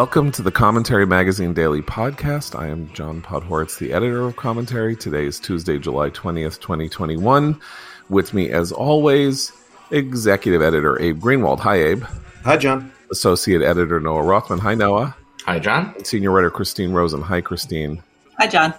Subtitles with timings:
[0.00, 2.58] Welcome to the Commentary Magazine Daily Podcast.
[2.58, 4.96] I am John Podhoretz, the editor of Commentary.
[4.96, 7.60] Today is Tuesday, July 20th, 2021.
[8.08, 9.52] With me, as always,
[9.90, 11.58] executive editor Abe Greenwald.
[11.60, 12.04] Hi, Abe.
[12.44, 12.90] Hi, John.
[13.10, 14.58] Associate editor Noah Rothman.
[14.60, 15.14] Hi, Noah.
[15.44, 15.92] Hi, John.
[15.94, 17.20] And senior writer Christine Rosen.
[17.20, 18.02] Hi, Christine.
[18.38, 18.72] Hi, John.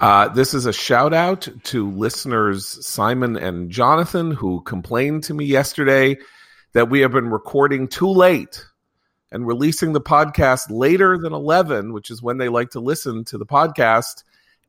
[0.00, 5.44] Uh, this is a shout out to listeners Simon and Jonathan who complained to me
[5.44, 6.16] yesterday
[6.72, 8.64] that we have been recording too late
[9.30, 13.38] and releasing the podcast later than 11, which is when they like to listen to
[13.38, 14.24] the podcast.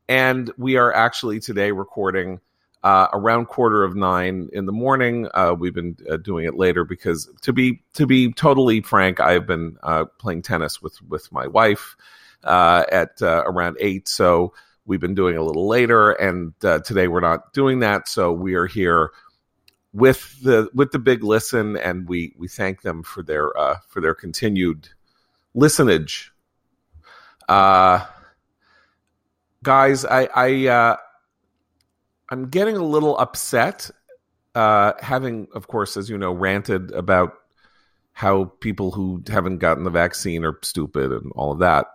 [0.08, 2.40] And we are actually today recording
[2.84, 5.28] uh, around quarter of nine in the morning.
[5.34, 9.46] Uh, we've been uh, doing it later because, to be to be totally frank, I've
[9.46, 11.96] been uh, playing tennis with with my wife
[12.44, 14.08] uh, at uh, around eight.
[14.08, 14.54] So
[14.86, 18.08] we've been doing a little later, and today we're not doing that.
[18.08, 19.12] So we are here
[19.94, 24.02] with the with the big listen, and we we thank them for their uh, for
[24.02, 24.90] their continued
[25.54, 26.32] listenage.
[27.48, 28.06] Uh,
[29.64, 30.98] guys, I I uh,
[32.30, 33.90] I'm getting a little upset,
[34.56, 37.34] uh, having of course, as you know, ranted about
[38.14, 41.88] how people who haven't gotten the vaccine are stupid and all of that.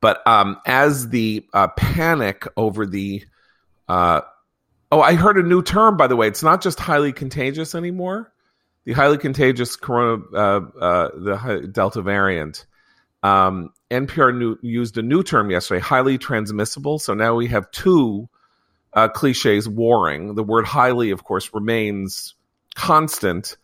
[0.00, 3.24] But um, as the uh, panic over the
[3.88, 4.20] uh,
[4.92, 6.28] Oh, I heard a new term, by the way.
[6.28, 8.32] It's not just highly contagious anymore.
[8.84, 12.66] The highly contagious corona, uh, uh, the Delta variant.
[13.22, 17.00] Um, NPR new, used a new term yesterday, highly transmissible.
[17.00, 18.28] So now we have two
[18.92, 20.36] uh, cliches warring.
[20.36, 22.34] The word highly, of course, remains
[22.76, 23.56] constant,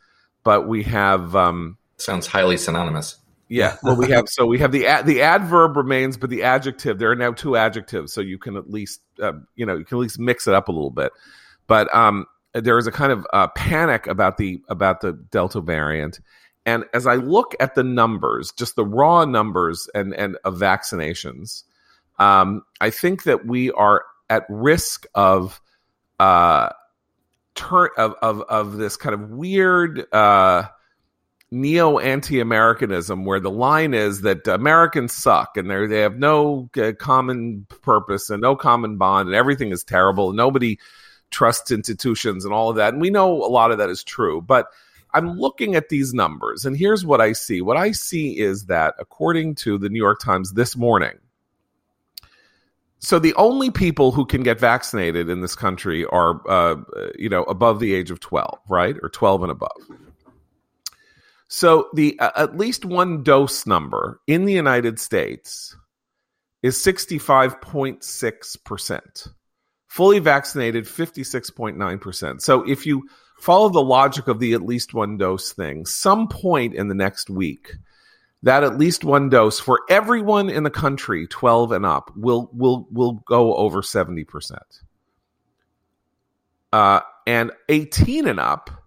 [0.43, 1.37] but we have.
[1.37, 3.19] Um, Sounds highly synonymous.
[3.53, 6.99] Yeah, well, we have so we have the ad, the adverb remains, but the adjective
[6.99, 9.99] there are now two adjectives, so you can at least uh, you know you can
[9.99, 11.13] at least mix it up a little bit.
[11.67, 12.25] But um,
[12.55, 16.21] there is a kind of uh, panic about the about the Delta variant,
[16.65, 21.65] and as I look at the numbers, just the raw numbers and and of vaccinations,
[22.19, 25.61] um, I think that we are at risk of
[26.19, 26.71] uh
[27.55, 30.07] turn of of of this kind of weird.
[30.11, 30.69] Uh,
[31.53, 36.93] neo anti Americanism, where the line is that Americans suck and they have no uh,
[36.99, 40.31] common purpose and no common bond and everything is terrible.
[40.31, 40.79] And nobody
[41.31, 42.95] trusts institutions and all of that.
[42.95, 44.41] And we know a lot of that is true.
[44.41, 44.67] But
[45.15, 47.61] I'm looking at these numbers and here's what I see.
[47.61, 51.19] What I see is that according to the New York Times this morning,
[52.99, 56.77] so the only people who can get vaccinated in this country are, uh,
[57.19, 58.97] you know, above the age of 12, right?
[59.03, 59.77] Or 12 and above.
[61.55, 65.77] So the uh, at least one dose number in the United States
[66.63, 69.29] is 65.6%.
[69.87, 72.41] Fully vaccinated 56.9%.
[72.41, 73.07] So if you
[73.39, 77.29] follow the logic of the at least one dose thing, some point in the next
[77.29, 77.75] week
[78.43, 82.89] that at least one dose for everyone in the country 12 and up will will
[82.91, 84.57] will go over 70%.
[86.73, 88.82] Uh, and 18 and up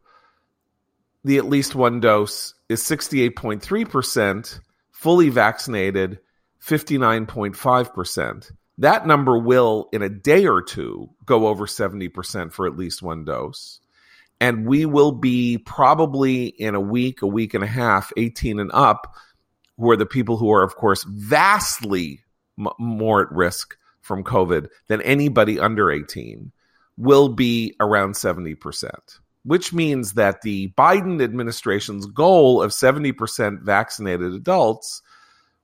[1.25, 4.59] the at least one dose is 68.3%,
[4.91, 6.19] fully vaccinated
[6.63, 8.51] 59.5%.
[8.77, 13.25] That number will, in a day or two, go over 70% for at least one
[13.25, 13.79] dose.
[14.39, 18.69] And we will be probably in a week, a week and a half, 18 and
[18.71, 19.15] up,
[19.77, 22.19] who are the people who are, of course, vastly
[22.59, 26.51] m- more at risk from COVID than anybody under 18,
[26.97, 35.03] will be around 70% which means that the Biden administration's goal of 70% vaccinated adults,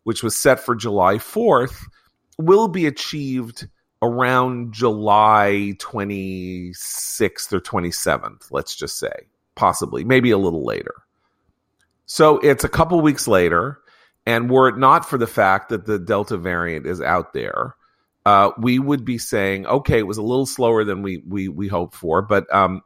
[0.03, 1.85] which was set for July 4th,
[2.37, 3.67] will be achieved
[4.03, 10.93] around July 26th or 27th, let's just say, possibly, maybe a little later.
[12.05, 13.79] So it's a couple weeks later,
[14.27, 17.75] and were it not for the fact that the Delta variant is out there,
[18.25, 21.67] uh, we would be saying, okay, it was a little slower than we we we
[21.67, 22.81] hoped for, but um,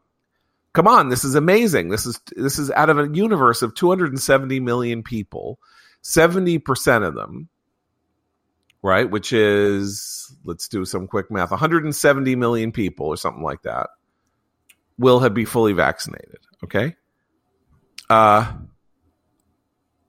[0.75, 1.89] come on, this is amazing.
[1.89, 5.57] This is this is out of a universe of 270 million people,
[6.03, 7.47] 70% of them,
[8.83, 13.89] right, which is let's do some quick math, 170 million people or something like that
[14.99, 16.95] will have be fully vaccinated, okay?
[18.09, 18.51] Uh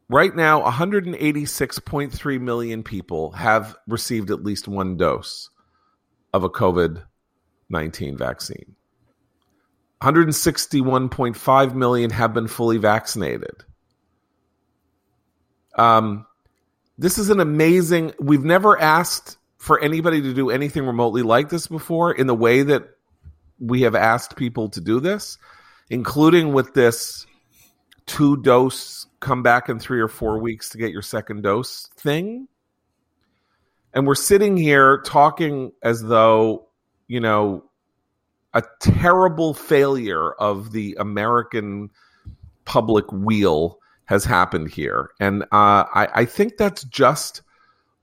[0.08, 5.48] right now 186.3 million people have received at least one dose
[6.32, 8.76] of a COVID-19 vaccine.
[10.02, 13.64] 161.5 million have been fully vaccinated.
[15.74, 16.26] Um,
[16.98, 18.12] this is an amazing.
[18.18, 22.62] We've never asked for anybody to do anything remotely like this before in the way
[22.62, 22.88] that
[23.58, 25.38] we have asked people to do this,
[25.90, 27.26] including with this
[28.06, 32.48] two dose come back in three or four weeks to get your second dose thing.
[33.92, 36.68] And we're sitting here talking as though,
[37.08, 37.64] you know,
[38.56, 41.90] a terrible failure of the American
[42.64, 45.10] public wheel has happened here.
[45.20, 47.42] And uh, I, I think that's just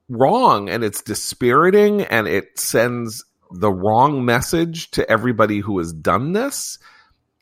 [0.09, 6.33] wrong and it's dispiriting and it sends the wrong message to everybody who has done
[6.33, 6.77] this.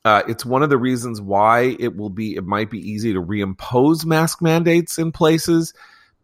[0.06, 3.22] Uh, it's one of the reasons why it will be it might be easy to
[3.22, 5.74] reimpose mask mandates in places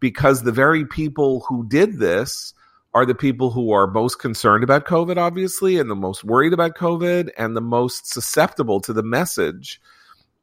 [0.00, 2.54] because the very people who did this
[2.94, 6.76] are the people who are most concerned about COVID, obviously, and the most worried about
[6.76, 9.80] COVID and the most susceptible to the message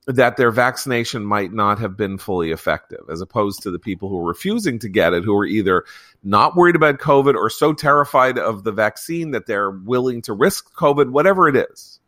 [0.08, 4.20] that their vaccination might not have been fully effective, as opposed to the people who
[4.20, 5.84] are refusing to get it, who are either
[6.24, 10.72] not worried about COVID or so terrified of the vaccine that they're willing to risk
[10.76, 12.00] COVID, whatever it is.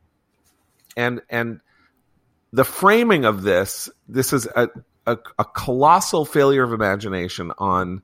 [0.95, 1.60] And and
[2.54, 4.69] the framing of this, this is a,
[5.07, 8.04] a, a colossal failure of imagination on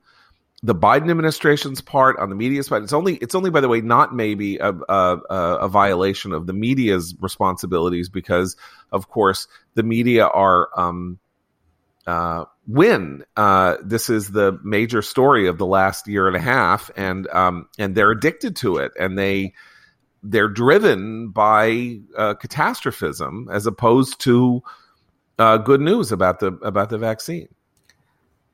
[0.64, 2.82] the Biden administration's part, on the media's part.
[2.82, 6.54] It's only, it's only, by the way, not maybe a, a, a, violation of the
[6.54, 8.56] media's responsibilities because,
[8.90, 11.18] of course, the media are um,
[12.06, 13.24] uh, win.
[13.36, 17.68] Uh, this is the major story of the last year and a half, and um,
[17.78, 19.52] and they're addicted to it, and they
[20.22, 24.62] they're driven by uh, catastrophism as opposed to
[25.38, 27.48] uh, good news about the about the vaccine.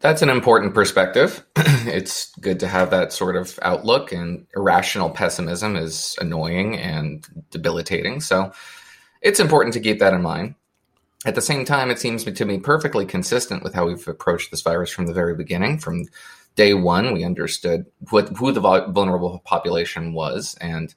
[0.00, 1.44] That's an important perspective.
[1.56, 8.20] it's good to have that sort of outlook, and irrational pessimism is annoying and debilitating.
[8.20, 8.52] So
[9.20, 10.54] it's important to keep that in mind.
[11.26, 14.62] At the same time, it seems to me perfectly consistent with how we've approached this
[14.62, 15.78] virus from the very beginning.
[15.78, 16.06] From
[16.56, 20.94] day one, we understood what, who the vulnerable population was and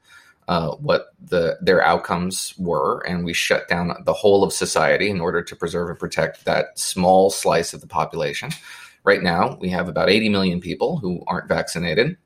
[0.48, 5.22] uh, what the their outcomes were, and we shut down the whole of society in
[5.22, 8.50] order to preserve and protect that small slice of the population.
[9.04, 12.18] Right now, we have about 80 million people who aren't vaccinated,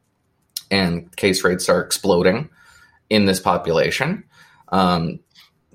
[0.70, 2.50] and case rates are exploding
[3.10, 4.24] in this population.
[4.70, 5.20] Um,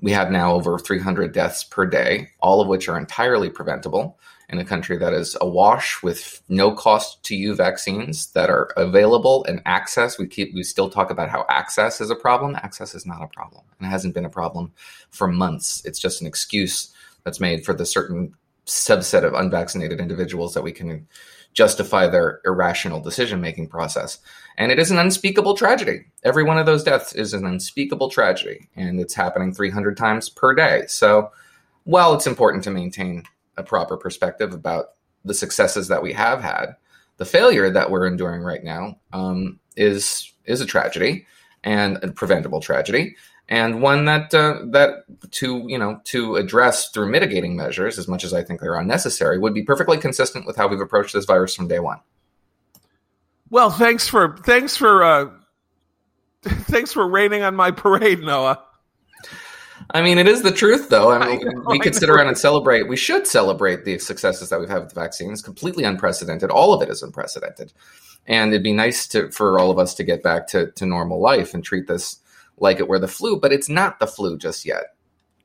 [0.01, 4.19] we have now over 300 deaths per day, all of which are entirely preventable
[4.49, 9.45] in a country that is awash with no cost to you vaccines that are available
[9.45, 10.19] and access.
[10.19, 12.55] We keep we still talk about how access is a problem.
[12.55, 14.73] Access is not a problem, and it hasn't been a problem
[15.09, 15.81] for months.
[15.85, 18.35] It's just an excuse that's made for the certain
[18.65, 21.07] subset of unvaccinated individuals that we can
[21.53, 24.19] justify their irrational decision making process.
[24.57, 26.05] And it is an unspeakable tragedy.
[26.23, 30.53] Every one of those deaths is an unspeakable tragedy, and it's happening 300 times per
[30.53, 30.83] day.
[30.87, 31.31] So,
[31.85, 33.23] while it's important to maintain
[33.57, 34.91] a proper perspective about
[35.25, 36.75] the successes that we have had,
[37.17, 41.25] the failure that we're enduring right now um, is is a tragedy
[41.63, 43.15] and a preventable tragedy
[43.53, 48.23] and one that uh, that to you know to address through mitigating measures as much
[48.23, 51.53] as I think they're unnecessary would be perfectly consistent with how we've approached this virus
[51.53, 51.99] from day one.
[53.51, 55.29] Well, thanks for thanks for uh,
[56.43, 58.59] thanks for raining on my parade, Noah.
[59.91, 61.11] I mean, it is the truth, though.
[61.11, 62.87] I mean, I know, we could sit around and celebrate.
[62.87, 65.43] We should celebrate the successes that we've had with the vaccines.
[65.43, 66.49] Completely unprecedented.
[66.49, 67.71] All of it is unprecedented,
[68.25, 71.21] and it'd be nice to for all of us to get back to to normal
[71.21, 72.22] life and treat this
[72.57, 74.95] like it were the flu, but it's not the flu just yet.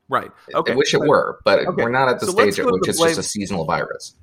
[0.09, 0.31] Right.
[0.53, 0.73] Okay.
[0.73, 1.83] I wish it were, but okay.
[1.83, 3.09] we're not at the so stage at which it's blame.
[3.09, 4.15] just a seasonal virus.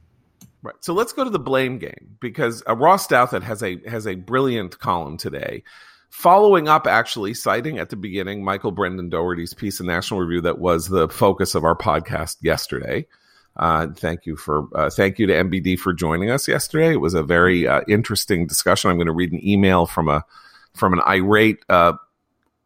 [0.62, 0.74] Right.
[0.80, 4.16] So let's go to the blame game because uh, Ross Douthat has a has a
[4.16, 5.62] brilliant column today,
[6.10, 10.58] following up actually citing at the beginning Michael Brendan Dougherty's piece in National Review that
[10.58, 13.06] was the focus of our podcast yesterday.
[13.56, 16.92] Uh, thank you for uh, thank you to MBD for joining us yesterday.
[16.92, 18.90] It was a very uh, interesting discussion.
[18.90, 20.24] I'm going to read an email from a
[20.74, 21.60] from an irate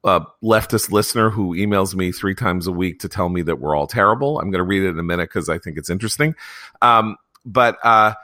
[0.05, 3.77] a leftist listener who emails me three times a week to tell me that we're
[3.77, 4.39] all terrible.
[4.39, 6.35] I'm going to read it in a minute because I think it's interesting.
[6.81, 8.15] Um, but uh,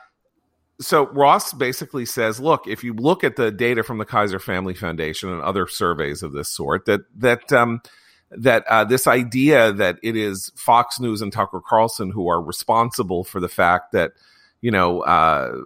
[0.81, 4.75] so Ross basically says, look, if you look at the data from the Kaiser Family
[4.75, 7.81] Foundation and other surveys of this sort, that that um,
[8.31, 13.25] that uh, this idea that it is Fox News and Tucker Carlson who are responsible
[13.25, 14.13] for the fact that
[14.61, 15.01] you know.
[15.01, 15.63] Uh,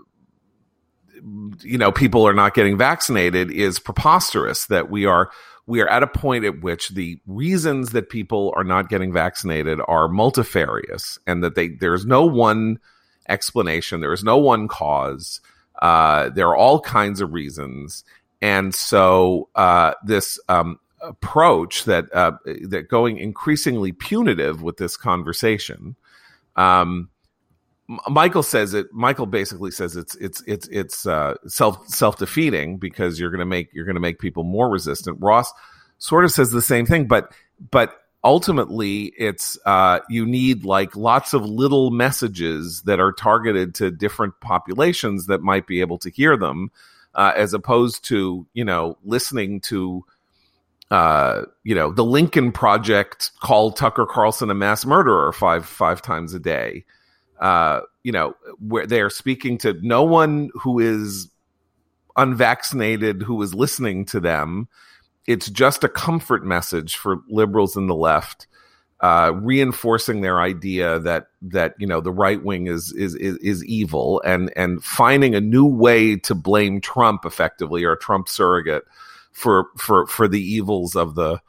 [1.63, 4.65] you know, people are not getting vaccinated is preposterous.
[4.69, 5.31] That we are
[5.71, 9.81] we are at a point at which the reasons that people are not getting vaccinated
[9.87, 12.79] are multifarious and that they there's no one
[13.29, 15.41] explanation there is no one cause
[15.81, 18.05] uh, there are all kinds of reasons.
[18.43, 22.33] And so uh, this um, approach that uh,
[22.69, 25.97] that going increasingly punitive with this conversation
[26.57, 27.09] um,
[28.09, 28.87] Michael says it.
[28.93, 33.47] Michael basically says it's it's it's it's uh, self self defeating because you're going to
[33.47, 35.19] make you're going to make people more resistant.
[35.21, 35.53] Ross
[35.99, 37.33] sort of says the same thing, but
[37.71, 43.91] but ultimately it's uh, you need like lots of little messages that are targeted to
[43.91, 46.71] different populations that might be able to hear them
[47.15, 50.05] uh, as opposed to you know listening to
[50.91, 56.35] uh, you know the lincoln project called tucker carlson a mass murderer five five times
[56.35, 56.85] a day
[57.41, 61.31] uh, you know where they are speaking to no one who is
[62.17, 64.69] unvaccinated who is listening to them
[65.27, 68.47] it's just a comfort message for liberals in the left,
[69.01, 73.65] uh, reinforcing their idea that that you know the right wing is, is is is
[73.65, 78.83] evil and and finding a new way to blame Trump effectively or Trump surrogate
[79.31, 81.41] for for for the evils of the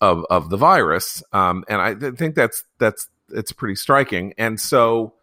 [0.00, 1.22] of of the virus.
[1.32, 4.34] Um, and I th- think that's that's it's pretty striking.
[4.38, 5.14] And so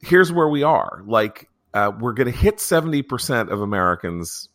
[0.00, 1.02] here's where we are.
[1.06, 4.48] Like uh, we're going to hit seventy percent of Americans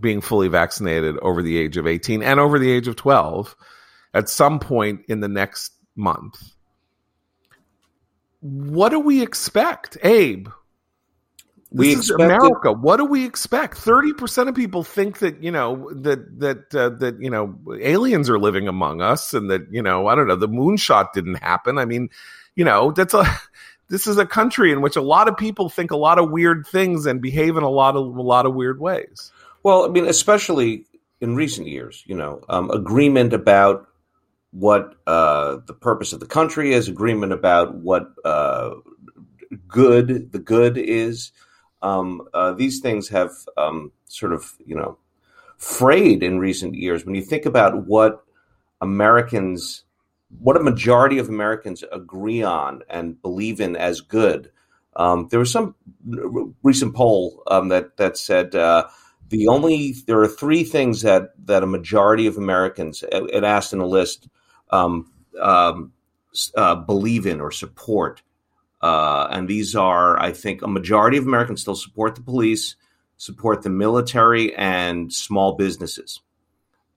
[0.00, 3.56] being fully vaccinated over the age of 18 and over the age of 12
[4.14, 6.40] at some point in the next month.
[8.40, 10.48] What do we expect, Abe?
[11.70, 12.72] We expect America.
[12.72, 13.76] What do we expect?
[13.76, 18.30] Thirty percent of people think that you know that that uh, that you know aliens
[18.30, 21.76] are living among us, and that you know I don't know the moonshot didn't happen.
[21.78, 22.08] I mean,
[22.56, 23.24] you know that's a
[23.88, 26.66] this is a country in which a lot of people think a lot of weird
[26.66, 29.30] things and behave in a lot of a lot of weird ways.
[29.62, 30.86] Well, I mean, especially
[31.20, 33.88] in recent years, you know, um, agreement about
[34.52, 38.70] what uh, the purpose of the country is, agreement about what uh,
[39.66, 41.32] good the good is.
[41.82, 44.98] Um, uh, these things have um, sort of, you know,
[45.56, 47.04] frayed in recent years.
[47.04, 48.24] When you think about what
[48.80, 49.84] Americans,
[50.40, 54.50] what a majority of Americans agree on and believe in as good.
[54.96, 55.74] Um, there was some
[56.62, 58.88] recent poll um, that that said uh,
[59.28, 63.80] the only there are three things that that a majority of Americans, it asked in
[63.80, 64.28] a list,
[64.70, 65.92] um, um,
[66.56, 68.22] uh, believe in or support,
[68.80, 72.76] uh, and these are, I think, a majority of Americans still support the police,
[73.16, 76.20] support the military, and small businesses,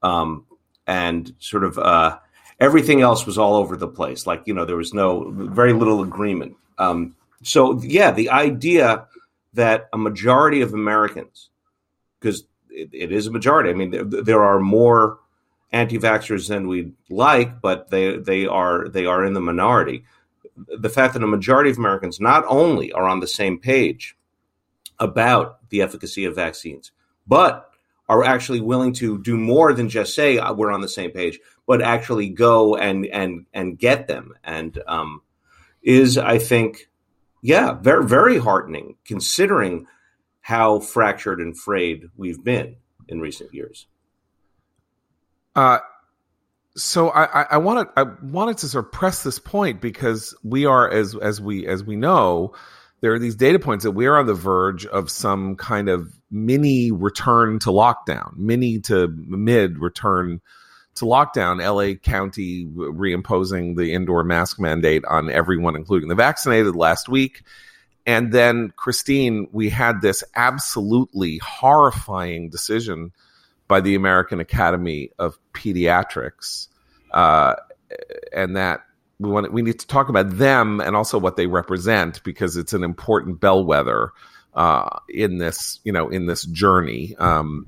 [0.04, 0.46] um,
[0.86, 2.20] and sort of uh,
[2.60, 4.28] everything else was all over the place.
[4.28, 6.56] Like you know, there was no very little agreement.
[6.78, 9.08] Um, so yeah, the idea
[9.54, 11.50] that a majority of Americans
[12.20, 13.70] because it, it is a majority.
[13.70, 15.20] I mean, there, there are more
[15.72, 20.06] anti-vaxxers than we'd like, but they they are they are in the minority.
[20.56, 24.16] The fact that a majority of Americans not only are on the same page
[25.00, 26.92] about the efficacy of vaccines,
[27.28, 27.72] but
[28.08, 31.40] are actually willing to do more than just say uh, we're on the same page,
[31.66, 35.22] but actually go and and and get them, and um,
[35.82, 36.90] is I think,
[37.42, 39.88] yeah, very very heartening considering
[40.42, 42.76] how fractured and frayed we've been
[43.08, 43.88] in recent years.
[45.56, 45.80] Uh,
[46.76, 50.90] so I, I wanted I wanted to sort of press this point because we are
[50.90, 52.54] as as we as we know
[53.02, 56.14] there are these data points that we are on the verge of some kind of
[56.30, 60.40] mini return to lockdown, mini to mid return
[60.96, 61.60] to lockdown.
[61.60, 67.42] LA County reimposing the indoor mask mandate on everyone, including the vaccinated, last week.
[68.06, 73.12] And then, Christine, we had this absolutely horrifying decision
[73.72, 76.68] by the American Academy of Pediatrics,
[77.12, 77.56] uh,
[78.34, 78.82] and that
[79.18, 82.74] we want we need to talk about them and also what they represent because it's
[82.74, 84.12] an important bellwether
[84.56, 87.16] uh, in this you know in this journey.
[87.18, 87.66] Um,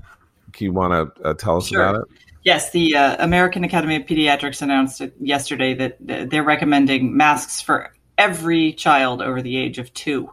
[0.52, 1.82] can you want to uh, tell us sure.
[1.82, 2.18] about it?
[2.42, 8.74] Yes, the uh, American Academy of Pediatrics announced yesterday that they're recommending masks for every
[8.74, 10.30] child over the age of two,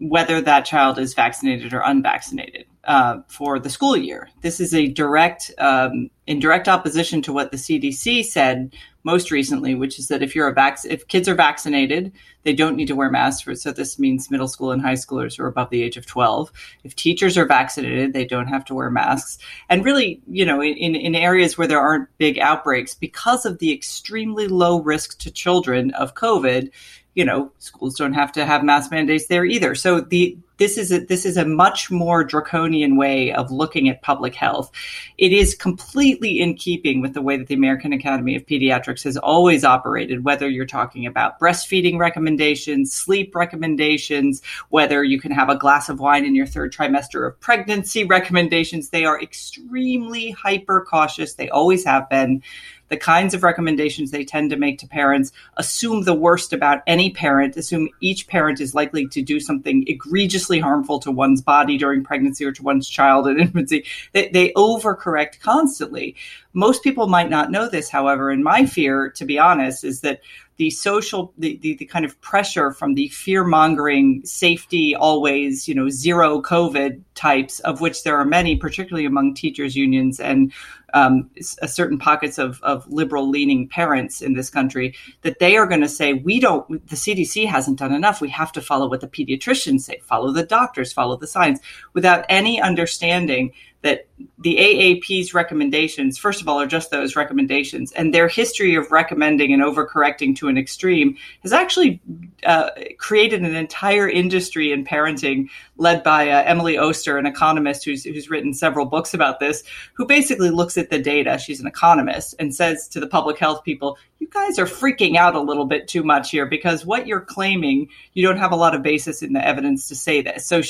[0.00, 4.30] whether that child is vaccinated or unvaccinated, uh, for the school year.
[4.40, 8.74] This is a direct, um, in direct opposition to what the CDC said
[9.04, 12.12] most recently, which is that if you're a vac- if kids are vaccinated,
[12.44, 13.42] they don't need to wear masks.
[13.42, 16.06] For, so this means middle school and high schoolers who are above the age of
[16.06, 16.50] 12.
[16.84, 19.38] If teachers are vaccinated, they don't have to wear masks.
[19.68, 23.72] And really, you know, in, in areas where there aren't big outbreaks, because of the
[23.72, 26.70] extremely low risk to children of COVID,
[27.18, 29.74] you know, schools don't have to have mask mandates there either.
[29.74, 34.02] So the this is a, this is a much more draconian way of looking at
[34.02, 34.70] public health.
[35.16, 39.16] It is completely in keeping with the way that the American Academy of Pediatrics has
[39.16, 40.24] always operated.
[40.24, 45.98] Whether you're talking about breastfeeding recommendations, sleep recommendations, whether you can have a glass of
[45.98, 51.34] wine in your third trimester of pregnancy recommendations, they are extremely hyper cautious.
[51.34, 52.42] They always have been
[52.88, 57.10] the kinds of recommendations they tend to make to parents, assume the worst about any
[57.10, 62.04] parent, assume each parent is likely to do something egregiously harmful to one's body during
[62.04, 63.84] pregnancy or to one's child in infancy.
[64.12, 66.16] They, they overcorrect constantly.
[66.52, 70.20] Most people might not know this, however, and my fear, to be honest, is that
[70.58, 75.74] the social the, the, the kind of pressure from the fear mongering safety always you
[75.74, 80.52] know zero covid types of which there are many particularly among teachers unions and
[80.94, 85.80] um, certain pockets of, of liberal leaning parents in this country that they are going
[85.80, 88.20] to say we don't the cdc hasn't done enough.
[88.20, 89.98] We have to follow what the pediatricians say.
[90.02, 90.92] Follow the doctors.
[90.92, 91.60] Follow the science.
[91.92, 93.52] Without any understanding
[93.82, 94.07] that
[94.38, 99.52] the AAP's recommendations, first of all, are just those recommendations, and their history of recommending
[99.52, 102.00] and overcorrecting to an extreme has actually
[102.44, 108.04] uh, created an entire industry in parenting led by uh, Emily Oster, an economist who's,
[108.04, 109.62] who's written several books about this,
[109.94, 111.38] who basically looks at the data.
[111.38, 115.36] She's an economist and says to the public health people, you guys are freaking out
[115.36, 118.74] a little bit too much here because what you're claiming, you don't have a lot
[118.74, 120.46] of basis in the evidence to say this.
[120.46, 120.62] So,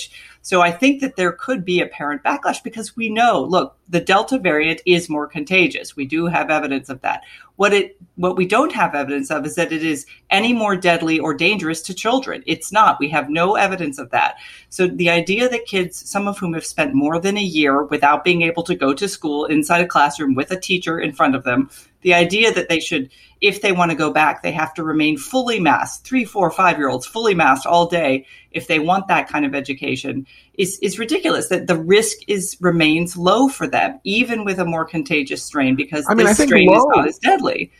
[0.42, 3.76] so I think that there could be a parent backlash because we know, Oh, look,
[3.88, 5.94] the Delta variant is more contagious.
[5.94, 7.22] We do have evidence of that.
[7.54, 11.20] What it what we don't have evidence of is that it is any more deadly
[11.20, 12.42] or dangerous to children.
[12.46, 12.98] It's not.
[12.98, 14.38] We have no evidence of that.
[14.70, 18.24] So the idea that kids, some of whom have spent more than a year without
[18.24, 21.44] being able to go to school inside a classroom with a teacher in front of
[21.44, 21.70] them,
[22.02, 25.16] the idea that they should, if they want to go back, they have to remain
[25.16, 29.28] fully masked, three, four, five year olds fully masked all day if they want that
[29.28, 31.48] kind of education is, is ridiculous.
[31.48, 36.06] That the risk is remains low for them, even with a more contagious strain, because
[36.08, 37.72] I mean, this strain low, is not as deadly.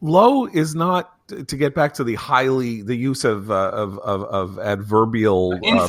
[0.00, 4.22] Low is not to get back to the highly the use of uh, of, of,
[4.24, 5.86] of adverbial uh.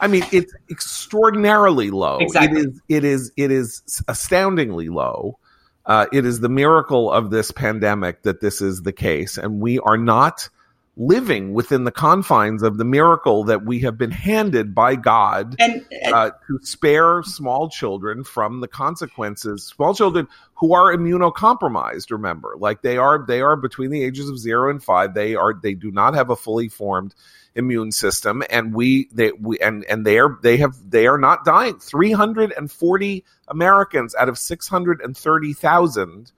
[0.00, 2.18] I mean, it's extraordinarily low.
[2.18, 2.60] Exactly.
[2.60, 2.80] It is.
[2.88, 3.32] It is.
[3.36, 5.38] It is astoundingly low.
[5.86, 9.78] Uh, it is the miracle of this pandemic that this is the case, and we
[9.80, 10.48] are not
[10.96, 15.84] living within the confines of the miracle that we have been handed by God and,
[16.06, 19.64] uh, to spare small children from the consequences.
[19.64, 24.38] Small children who are immunocompromised, remember, like they are, they are between the ages of
[24.38, 25.14] zero and five.
[25.14, 27.14] They are, they do not have a fully formed
[27.56, 31.44] immune system and we they we and and they are they have they are not
[31.44, 36.32] dying 340 americans out of 630,000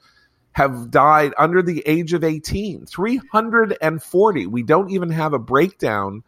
[0.57, 6.25] have died under the age of 18 340 we don't even have a breakdown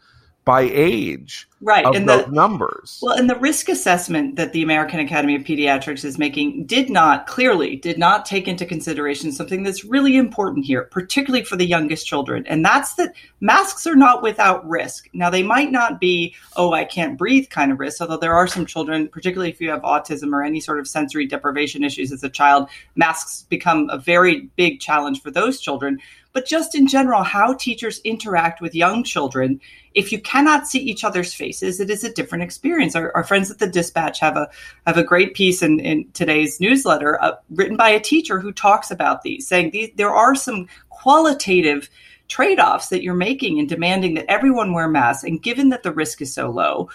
[0.49, 3.01] by age right of and those the, numbers.
[3.03, 7.27] Well and the risk assessment that the american academy of pediatrics is making did not
[7.27, 12.07] clearly did not take into consideration something that's really important here particularly for the youngest
[12.07, 15.11] children and that's that masks are not without risk.
[15.13, 18.47] Now they might not be oh i can't breathe kind of risk although there are
[18.47, 22.25] some children particularly if you have autism or any sort of sensory deprivation issues as
[22.25, 26.01] a child masks become a very big challenge for those children
[26.33, 29.61] but just in general, how teachers interact with young children.
[29.95, 32.95] If you cannot see each other's faces, it is a different experience.
[32.95, 34.49] Our, our friends at the Dispatch have a
[34.87, 38.91] have a great piece in, in today's newsletter uh, written by a teacher who talks
[38.91, 41.89] about these, saying these, there are some qualitative
[42.29, 46.21] trade-offs that you're making in demanding that everyone wear masks and given that the risk
[46.21, 46.89] is so low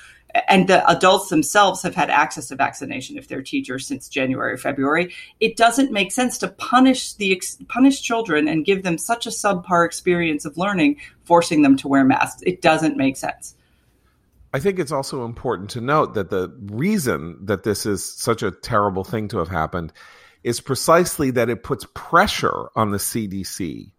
[0.48, 5.14] and the adults themselves have had access to vaccination if they're teachers since January February.
[5.40, 9.86] It doesn't make sense to punish the punish children and give them such a subpar
[9.86, 12.42] experience of learning, forcing them to wear masks.
[12.46, 13.56] It doesn't make sense.
[14.54, 18.52] I think it's also important to note that the reason that this is such a
[18.52, 19.92] terrible thing to have happened
[20.44, 23.92] is precisely that it puts pressure on the CDC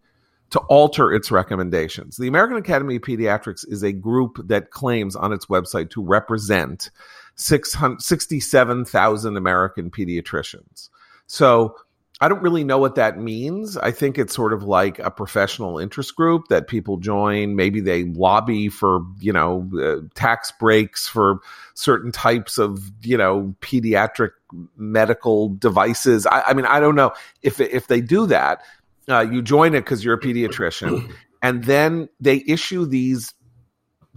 [0.54, 2.16] to alter its recommendations.
[2.16, 6.92] The American Academy of Pediatrics is a group that claims on its website to represent
[7.34, 10.90] 67,000 American pediatricians.
[11.26, 11.74] So
[12.20, 13.76] I don't really know what that means.
[13.76, 17.56] I think it's sort of like a professional interest group that people join.
[17.56, 21.40] Maybe they lobby for, you know, uh, tax breaks for
[21.74, 24.30] certain types of, you know, pediatric
[24.76, 26.26] medical devices.
[26.26, 27.12] I, I mean, I don't know
[27.42, 28.62] if if they do that
[29.08, 31.12] uh, you join it because you're a pediatrician,
[31.42, 33.34] and then they issue these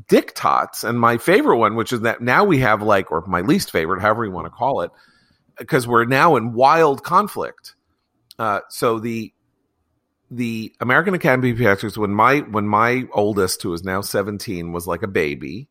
[0.10, 0.84] diktats.
[0.84, 4.02] And my favorite one, which is that now we have like, or my least favorite,
[4.02, 4.92] however you want to call it,
[5.58, 7.76] because we're now in wild conflict.
[8.40, 9.34] Uh, so the
[10.30, 14.86] the American Academy of Pediatrics, when my when my oldest, who is now seventeen, was
[14.86, 15.68] like a baby,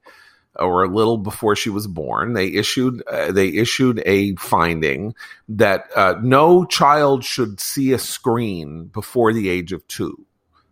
[0.58, 5.14] or a little before she was born, they issued uh, they issued a finding
[5.48, 10.26] that uh, no child should see a screen before the age of two.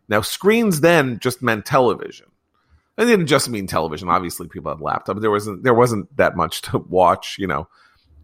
[0.08, 2.26] Now, screens then just meant television.
[2.96, 4.08] It didn't just mean television.
[4.08, 5.20] Obviously, people had laptops.
[5.20, 7.36] There wasn't there wasn't that much to watch.
[7.38, 7.68] You know,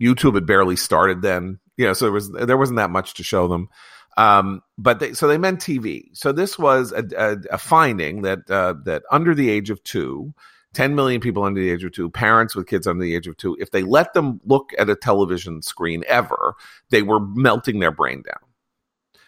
[0.00, 1.58] YouTube had barely started then.
[1.76, 3.68] You know, so there was there wasn't that much to show them.
[4.16, 6.08] Um, but they, so they meant TV.
[6.12, 10.34] So this was a, a, a finding that uh, that under the age of two,
[10.74, 13.36] 10 million people under the age of two, parents with kids under the age of
[13.36, 16.54] two, if they let them look at a television screen ever,
[16.90, 18.48] they were melting their brain down.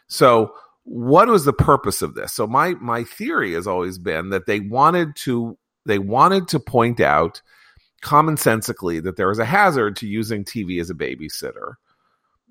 [0.07, 2.33] So what was the purpose of this?
[2.33, 7.01] So my my theory has always been that they wanted to they wanted to point
[7.01, 7.41] out
[8.03, 11.75] commonsensically that there is a hazard to using TV as a babysitter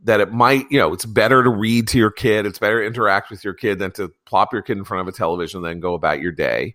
[0.03, 2.87] that it might, you know, it's better to read to your kid, it's better to
[2.87, 5.65] interact with your kid than to plop your kid in front of a television and
[5.65, 6.73] then go about your day.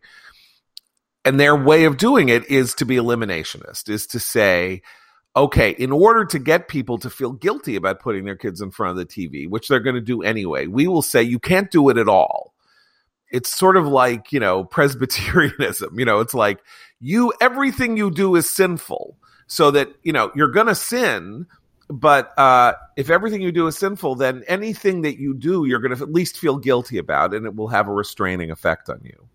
[1.26, 4.82] And their way of doing it is to be eliminationist, is to say,
[5.34, 8.92] okay, in order to get people to feel guilty about putting their kids in front
[8.92, 11.88] of the TV, which they're going to do anyway, we will say you can't do
[11.88, 12.54] it at all.
[13.32, 15.98] It's sort of like, you know, Presbyterianism.
[15.98, 16.60] You know, it's like
[17.00, 19.18] you, everything you do is sinful.
[19.48, 21.46] So that, you know, you're going to sin,
[21.90, 25.94] but uh, if everything you do is sinful, then anything that you do, you're going
[25.96, 29.28] to at least feel guilty about, and it will have a restraining effect on you.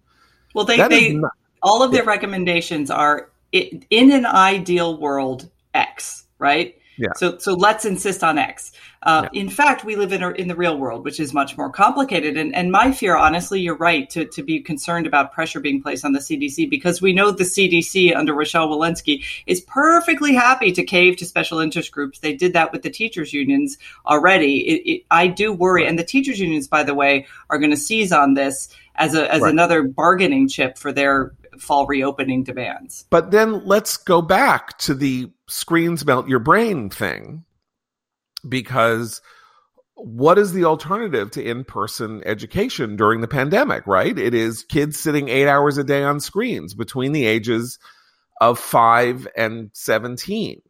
[0.54, 6.78] Well, they, they not, all of their recommendations are in an ideal world X, right?
[6.98, 7.14] Yeah.
[7.16, 8.74] So so let's insist on X.
[9.04, 9.42] Uh, yeah.
[9.42, 12.38] In fact, we live in a, in the real world, which is much more complicated.
[12.38, 16.06] And and my fear, honestly, you're right to to be concerned about pressure being placed
[16.06, 20.84] on the CDC because we know the CDC under Rochelle Walensky is perfectly happy to
[20.84, 22.20] cave to special interest groups.
[22.20, 24.60] They did that with the teachers unions already.
[24.68, 25.90] It, it, I do worry, right.
[25.90, 29.34] and the teachers unions, by the way, are going to seize on this as a
[29.34, 29.52] as right.
[29.52, 33.06] another bargaining chip for their fall reopening demands.
[33.10, 37.46] But then let's go back to the screens melt your brain thing
[38.48, 39.22] because
[39.96, 44.18] what is the alternative to in-person education during the pandemic right?
[44.18, 47.80] It is kids sitting eight hours a day on screens between the ages
[48.40, 50.64] of 5 and 17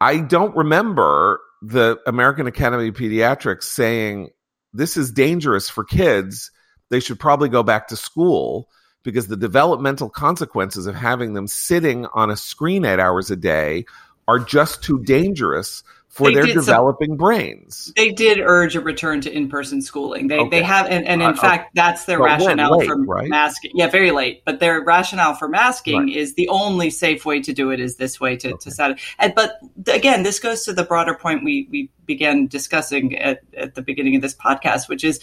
[0.00, 4.30] i don't remember the american academy of pediatrics saying
[4.72, 6.50] this is dangerous for kids.
[6.90, 8.68] They should probably go back to school
[9.02, 13.84] because the developmental consequences of having them sitting on a screen eight hours a day
[14.28, 17.92] are just too dangerous for they their developing some, brains.
[17.94, 20.26] They did urge a return to in-person schooling.
[20.26, 20.58] They okay.
[20.58, 23.28] they have and, and in uh, fact that's their rationale late, for right?
[23.28, 23.70] masking.
[23.74, 24.42] Yeah, very late.
[24.44, 26.16] But their rationale for masking right.
[26.16, 28.56] is the only safe way to do it is this way to, okay.
[28.60, 29.00] to set it.
[29.20, 33.76] And, but again, this goes to the broader point we we began discussing at, at
[33.76, 35.20] the beginning of this podcast, which is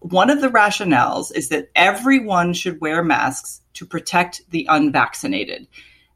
[0.00, 5.66] one of the rationales is that everyone should wear masks to protect the unvaccinated.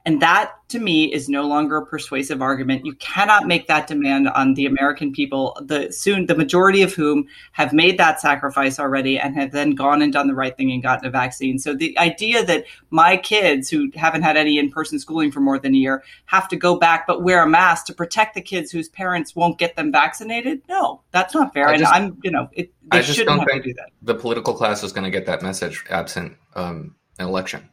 [0.06, 2.84] And that to me is no longer a persuasive argument.
[2.84, 7.26] You cannot make that demand on the American people, the soon the majority of whom
[7.52, 10.82] have made that sacrifice already and have then gone and done the right thing and
[10.82, 11.58] gotten a vaccine.
[11.58, 15.74] So the idea that my kids who haven't had any in-person schooling for more than
[15.74, 18.90] a year have to go back but wear a mask to protect the kids whose
[18.90, 21.74] parents won't get them vaccinated, no, that's not fair.
[21.78, 23.88] Just, and I'm, you know, it, they I just shouldn't don't think do that.
[24.02, 27.70] The political class is going to get that message absent um, an election.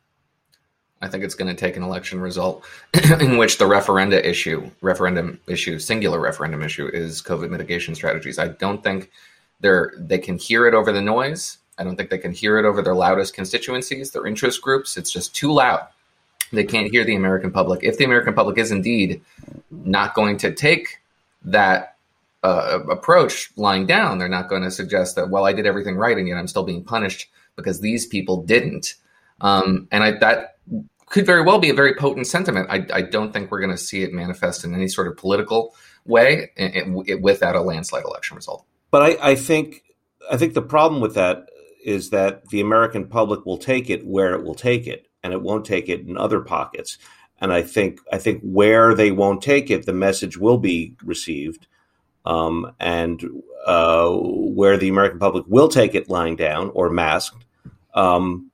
[1.02, 2.64] I think it's going to take an election result
[3.20, 8.38] in which the referenda issue, referendum issue, singular referendum issue is COVID mitigation strategies.
[8.38, 9.10] I don't think
[9.62, 11.58] they're they can hear it over the noise.
[11.78, 14.98] I don't think they can hear it over their loudest constituencies, their interest groups.
[14.98, 15.88] It's just too loud.
[16.52, 17.84] They can't hear the American public.
[17.84, 19.22] If the American public is indeed
[19.72, 21.00] not going to take
[21.44, 21.96] that
[22.44, 26.18] uh, approach lying down, they're not going to suggest that, well, I did everything right
[26.18, 28.96] and yet I'm still being punished because these people didn't.
[29.40, 30.58] Um, and I, that
[31.12, 32.68] could very well be a very potent sentiment.
[32.70, 35.76] I, I don't think we're going to see it manifest in any sort of political
[36.06, 38.66] way it, it, without a landslide election result.
[38.90, 39.84] But I, I think
[40.32, 41.50] I think the problem with that
[41.84, 45.42] is that the American public will take it where it will take it, and it
[45.42, 46.98] won't take it in other pockets.
[47.40, 51.68] And I think I think where they won't take it, the message will be received,
[52.26, 53.24] um, and
[53.66, 57.44] uh, where the American public will take it lying down or masked,
[57.94, 58.51] um,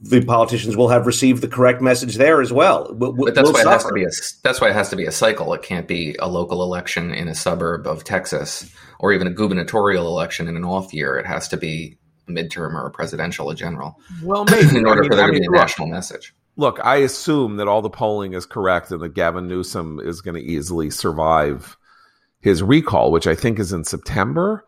[0.00, 2.88] the politicians will have received the correct message there as well.
[2.90, 3.68] We'll, but that's we'll why suffer.
[3.68, 5.52] it has to be a that's why it has to be a cycle.
[5.52, 10.06] It can't be a local election in a suburb of Texas or even a gubernatorial
[10.06, 11.18] election in an off year.
[11.18, 13.98] It has to be a midterm or a presidential, a general.
[14.22, 15.88] Well, maybe in order I mean, for there I mean, to be a look, national
[15.88, 16.34] message.
[16.56, 20.36] Look, I assume that all the polling is correct and that Gavin Newsom is going
[20.36, 21.76] to easily survive
[22.40, 24.64] his recall, which I think is in September.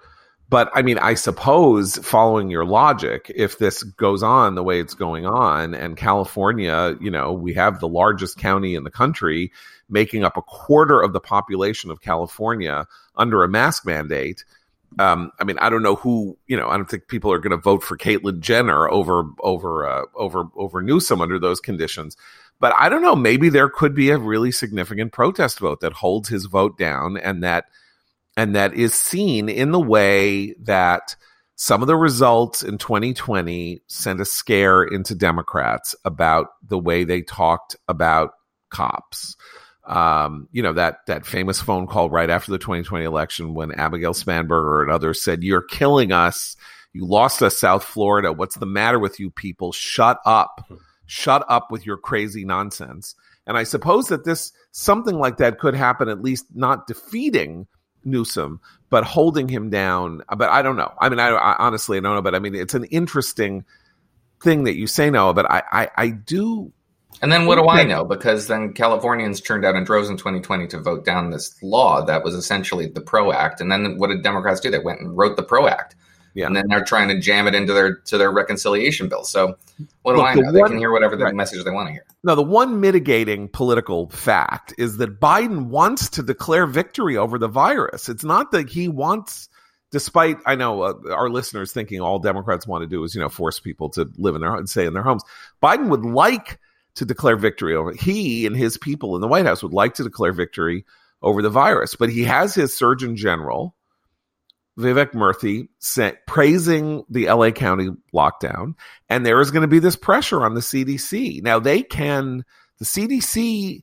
[0.48, 4.94] But I mean, I suppose following your logic, if this goes on the way it's
[4.94, 9.50] going on, and California, you know, we have the largest county in the country
[9.88, 14.44] making up a quarter of the population of California under a mask mandate.
[14.98, 17.50] Um, I mean, I don't know who, you know, I don't think people are going
[17.50, 22.16] to vote for Caitlyn Jenner over over uh, over over Newsom under those conditions.
[22.60, 23.16] But I don't know.
[23.16, 27.42] Maybe there could be a really significant protest vote that holds his vote down, and
[27.42, 27.66] that
[28.36, 31.16] and that is seen in the way that
[31.56, 37.22] some of the results in 2020 sent a scare into Democrats about the way they
[37.22, 38.32] talked about
[38.70, 39.36] cops.
[39.86, 44.12] Um, you know that that famous phone call right after the 2020 election when Abigail
[44.12, 46.56] Spanberger and others said, "You're killing us.
[46.92, 48.32] You lost us, South Florida.
[48.32, 49.70] What's the matter with you people?
[49.72, 50.68] Shut up,
[51.06, 53.14] shut up with your crazy nonsense."
[53.46, 57.68] And I suppose that this something like that could happen, at least not defeating
[58.06, 60.22] Newsom, but holding him down.
[60.36, 60.92] But I don't know.
[61.00, 62.22] I mean, I, I honestly I don't know.
[62.22, 63.64] But I mean, it's an interesting
[64.42, 65.34] thing that you say, Noah.
[65.34, 66.72] But I, I, I do.
[67.22, 68.04] And then what do I know?
[68.04, 72.22] Because then Californians turned out in droves in 2020 to vote down this law that
[72.22, 73.60] was essentially the PRO Act.
[73.60, 74.70] And then what did Democrats do?
[74.70, 75.96] They went and wrote the PRO Act.
[76.34, 76.46] Yeah.
[76.46, 79.24] And then they're trying to jam it into their to their reconciliation bill.
[79.24, 79.56] So
[80.02, 80.52] what do Look, I know?
[80.52, 81.34] The they can hear whatever the right.
[81.34, 82.04] message they want to hear.
[82.26, 87.46] No, the one mitigating political fact is that Biden wants to declare victory over the
[87.46, 88.08] virus.
[88.08, 89.48] It's not that he wants
[89.92, 93.28] despite I know uh, our listeners thinking all Democrats want to do is you know
[93.28, 95.22] force people to live in their and stay in their homes.
[95.62, 96.58] Biden would like
[96.96, 100.02] to declare victory over he and his people in the White House would like to
[100.02, 100.84] declare victory
[101.22, 103.72] over the virus, but he has his Surgeon General
[104.78, 108.74] Vivek Murthy sent, praising the LA County lockdown,
[109.08, 111.42] and there is going to be this pressure on the CDC.
[111.42, 112.44] Now they can.
[112.78, 113.82] The CDC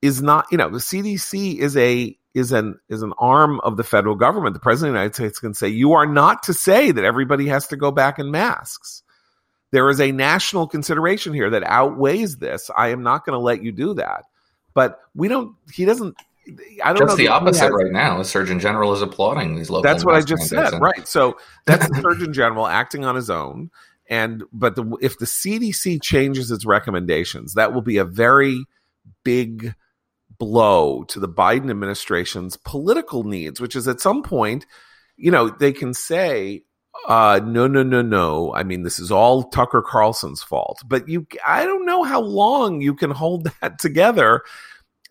[0.00, 0.46] is not.
[0.50, 4.54] You know, the CDC is a is an is an arm of the federal government.
[4.54, 7.46] The president of the United States can say, "You are not to say that everybody
[7.48, 9.02] has to go back in masks."
[9.72, 12.70] There is a national consideration here that outweighs this.
[12.76, 14.24] I am not going to let you do that.
[14.74, 15.54] But we don't.
[15.72, 16.16] He doesn't
[16.82, 18.18] I don't Just the opposite has, right now.
[18.18, 19.82] The Surgeon General is applauding these local.
[19.82, 21.06] That's what I just said, and, right?
[21.06, 23.70] So that's the Surgeon General acting on his own,
[24.08, 28.64] and but the, if the CDC changes its recommendations, that will be a very
[29.22, 29.74] big
[30.38, 33.60] blow to the Biden administration's political needs.
[33.60, 34.66] Which is at some point,
[35.16, 36.64] you know, they can say,
[37.06, 38.54] uh, no, no, no, no.
[38.54, 40.82] I mean, this is all Tucker Carlson's fault.
[40.86, 44.42] But you, I don't know how long you can hold that together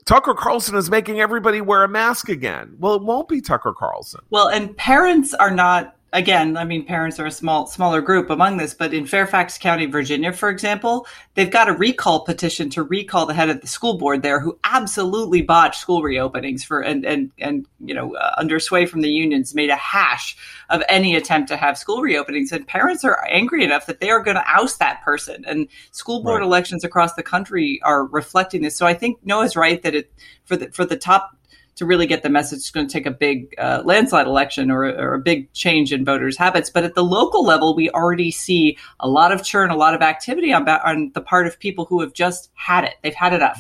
[0.10, 2.76] Tucker Carlson is making everybody wear a mask again.
[2.80, 4.22] Well, it won't be Tucker Carlson.
[4.32, 8.58] Well, and parents are not again, I mean, parents are a small, smaller group among
[8.58, 13.26] this, but in Fairfax County, Virginia, for example, they've got a recall petition to recall
[13.26, 17.32] the head of the school board there, who absolutely botched school reopenings for and and
[17.40, 20.36] and you know uh, under sway from the unions made a hash
[20.70, 24.24] of any attempt to have school reopenings, and parents are angry enough that they are
[24.24, 26.46] going to oust that person, and school board right.
[26.46, 28.76] elections across the country are reflecting this.
[28.76, 30.12] So I think Noah's right that it
[30.46, 31.39] for the for the top
[31.80, 34.84] to really get the message, it's going to take a big uh, landslide election or,
[34.84, 36.70] or, a big change in voters' habits.
[36.70, 40.02] But at the local level, we already see a lot of churn, a lot of
[40.02, 42.96] activity on, on the part of people who have just had it.
[43.02, 43.56] They've had it up.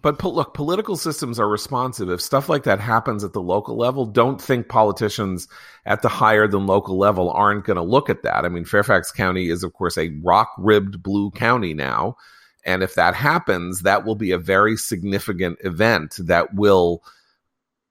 [0.00, 2.08] But look, political systems are responsive.
[2.08, 5.48] If stuff like that happens at the local level, don't think politicians
[5.84, 8.44] at the higher than local level aren't going to look at that.
[8.44, 12.16] I mean, Fairfax County is, of course, a rock ribbed blue county now.
[12.64, 17.02] And if that happens, that will be a very significant event that will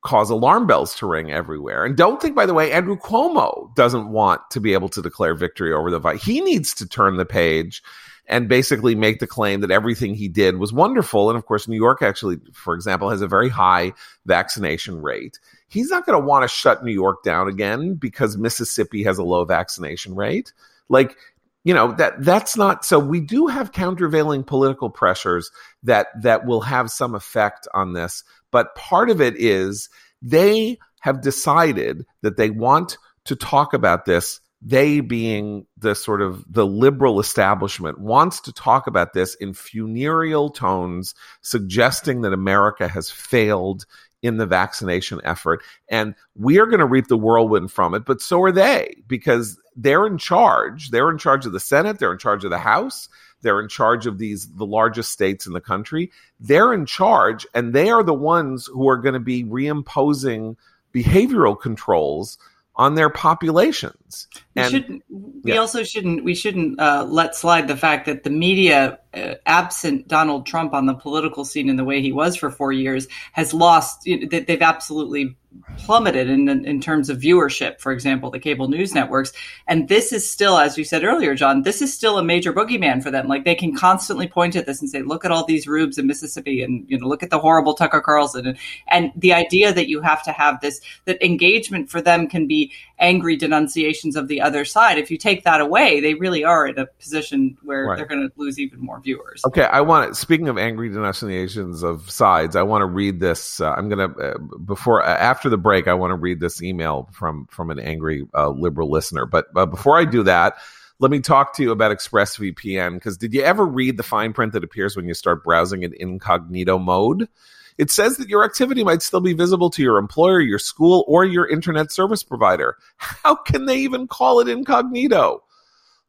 [0.06, 1.84] cause alarm bells to ring everywhere.
[1.84, 5.34] And don't think, by the way, Andrew Cuomo doesn't want to be able to declare
[5.34, 6.24] victory over the virus.
[6.24, 7.82] He needs to turn the page
[8.28, 11.30] and basically make the claim that everything he did was wonderful.
[11.30, 13.94] And of course, New York actually, for example, has a very high
[14.26, 15.40] vaccination rate.
[15.68, 19.24] He's not going to want to shut New York down again because Mississippi has a
[19.24, 20.54] low vaccination rate.
[20.88, 21.18] Like,
[21.64, 25.50] you know that that's not so we do have countervailing political pressures
[25.82, 28.24] that that will have some effect on this
[28.56, 29.90] but part of it is
[30.22, 36.42] they have decided that they want to talk about this they being the sort of
[36.50, 43.12] the liberal establishment wants to talk about this in funereal tones suggesting that america has
[43.12, 43.86] failed
[44.22, 45.62] in the vaccination effort.
[45.88, 49.60] And we are going to reap the whirlwind from it but so are they because
[49.76, 50.90] they're in charge.
[50.90, 53.10] They're in charge of the senate they're in charge of the house
[53.46, 56.12] they're in charge of these the largest states in the country.
[56.40, 60.58] They're in charge, and they are the ones who are going to be reimposing
[60.94, 62.38] behavioral controls
[62.76, 64.28] on their populations.
[64.56, 65.04] We and, shouldn't.
[65.10, 65.60] We yeah.
[65.60, 66.24] also shouldn't.
[66.24, 70.88] We shouldn't uh, let slide the fact that the media, uh, absent Donald Trump on
[70.88, 74.06] the political scene in the way he was for four years, has lost.
[74.06, 75.38] You know, they've absolutely
[75.78, 79.32] plummeted in, in terms of viewership, for example, the cable news networks.
[79.68, 83.02] And this is still, as you said earlier, John, this is still a major boogeyman
[83.02, 83.28] for them.
[83.28, 86.08] Like they can constantly point at this and say, look at all these rubes in
[86.08, 88.48] Mississippi and, you know, look at the horrible Tucker Carlson.
[88.48, 92.48] And, and the idea that you have to have this, that engagement for them can
[92.48, 94.98] be angry denunciations of the other side.
[94.98, 97.98] If you take that away, they really are in a position where Right.
[97.98, 99.44] they're going to lose even more viewers.
[99.46, 100.16] Okay, I want.
[100.18, 103.60] Speaking of angry denunciations of sides, I want to read this.
[103.62, 105.88] Uh, I'm gonna uh, before uh, after the break.
[105.88, 109.28] I want to read this email from from an angry uh, liberal listener.
[109.28, 110.58] But uh, before I do that,
[110.98, 112.96] let me talk to you about ExpressVPN.
[112.96, 115.94] Because did you ever read the fine print that appears when you start browsing in
[116.00, 117.30] incognito mode?
[117.78, 121.26] It says that your activity might still be visible to your employer, your school, or
[121.26, 122.78] your internet service provider.
[122.98, 125.44] How can they even call it incognito?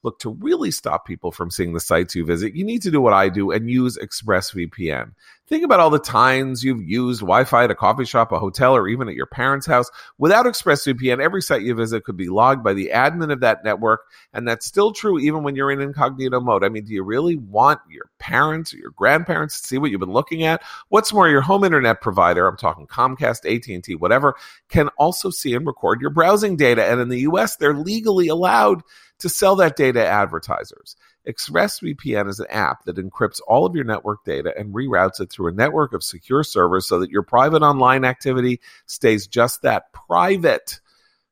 [0.07, 3.01] Look, to really stop people from seeing the sites you visit, you need to do
[3.01, 5.11] what I do and use ExpressVPN.
[5.49, 8.77] Think about all the times you've used Wi Fi at a coffee shop, a hotel,
[8.77, 9.91] or even at your parents' house.
[10.17, 14.03] Without ExpressVPN, every site you visit could be logged by the admin of that network,
[14.33, 16.63] and that's still true even when you're in incognito mode.
[16.63, 20.01] I mean, do you really want your parents or your grandparents to see what you've
[20.01, 20.63] been looking at?
[20.89, 24.37] What's more, your home internet provider, I'm talking Comcast, AT&T, whatever,
[24.69, 28.83] can also see and record your browsing data, and in the US, they're legally allowed
[29.19, 30.97] to sell that data to advertisers.
[31.27, 35.49] ExpressVPN is an app that encrypts all of your network data and reroutes it through
[35.49, 40.81] a network of secure servers so that your private online activity stays just that private.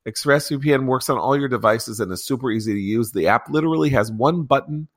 [0.05, 3.11] ExpressVPN works on all your devices and is super easy to use.
[3.11, 4.87] The app literally has one button.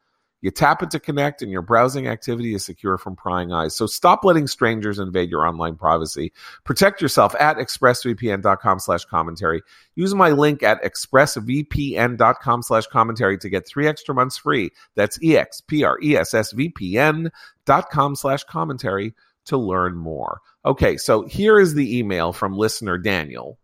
[0.41, 3.75] You tap it to connect, and your browsing activity is secure from prying eyes.
[3.75, 6.33] So stop letting strangers invade your online privacy.
[6.65, 9.63] Protect yourself at expressvpn.com slash commentary.
[9.95, 14.71] Use my link at expressvpn.com slash commentary to get three extra months free.
[14.95, 17.31] That's E E-X-P-R-E-S-S-V-P-N
[17.65, 19.15] dot com slash commentary
[19.47, 20.41] to learn more.
[20.65, 23.59] Okay, so here is the email from listener Daniel.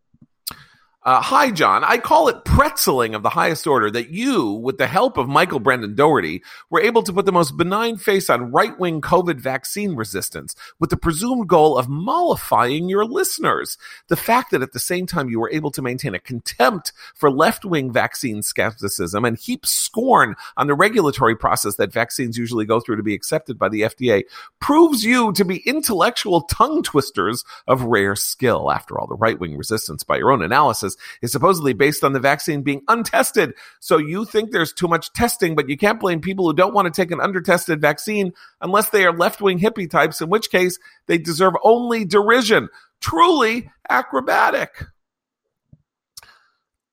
[1.05, 1.85] Uh, Hi, John.
[1.85, 5.61] I call it pretzeling of the highest order that you, with the help of Michael
[5.61, 9.97] Brendan Doherty, were able to put the most benign face on right wing COVID vaccine
[9.97, 13.77] resistance with the presumed goal of mollifying your listeners.
[14.09, 17.31] The fact that at the same time you were able to maintain a contempt for
[17.31, 22.81] left wing vaccine skepticism and heap scorn on the regulatory process that vaccines usually go
[22.81, 24.23] through to be accepted by the FDA
[24.59, 28.71] proves you to be intellectual tongue twisters of rare skill.
[28.71, 32.21] After all, the right wing resistance, by your own analysis, is supposedly based on the
[32.21, 33.55] vaccine being untested.
[33.81, 36.93] So you think there's too much testing, but you can't blame people who don't want
[36.93, 40.79] to take an undertested vaccine unless they are left wing hippie types, in which case
[41.07, 42.69] they deserve only derision.
[43.01, 44.71] Truly acrobatic.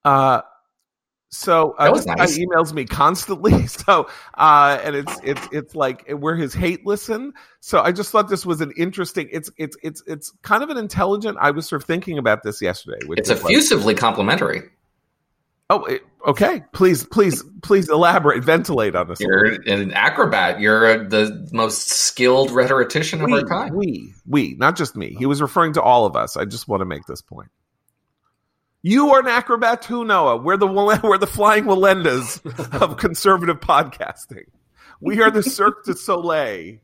[0.04, 0.42] Uh,
[1.32, 2.06] so uh, nice.
[2.06, 3.68] guy emails me constantly.
[3.68, 7.34] So uh, and it's it's it's like we're his hate listen.
[7.62, 9.30] So I just thought this was an interesting.
[9.32, 11.38] It's it's it's it's kind of an intelligent.
[11.40, 13.00] I was sort of thinking about this yesterday.
[13.12, 14.64] It's is like- effusively complimentary.
[15.70, 16.64] oh, it- okay.
[16.74, 19.20] Please please please elaborate, ventilate on this.
[19.22, 20.60] You're an acrobat.
[20.60, 23.74] You're uh the most skilled rhetorician of our time.
[23.74, 25.16] we we not just me.
[25.18, 26.36] He was referring to all of us.
[26.36, 27.50] I just want to make this point.
[28.84, 30.38] You are an acrobat too, Noah.
[30.38, 30.68] We're the
[31.04, 32.44] we're the flying Wallendas
[32.82, 34.46] of conservative podcasting.
[35.00, 36.78] We are the Cirque du Soleil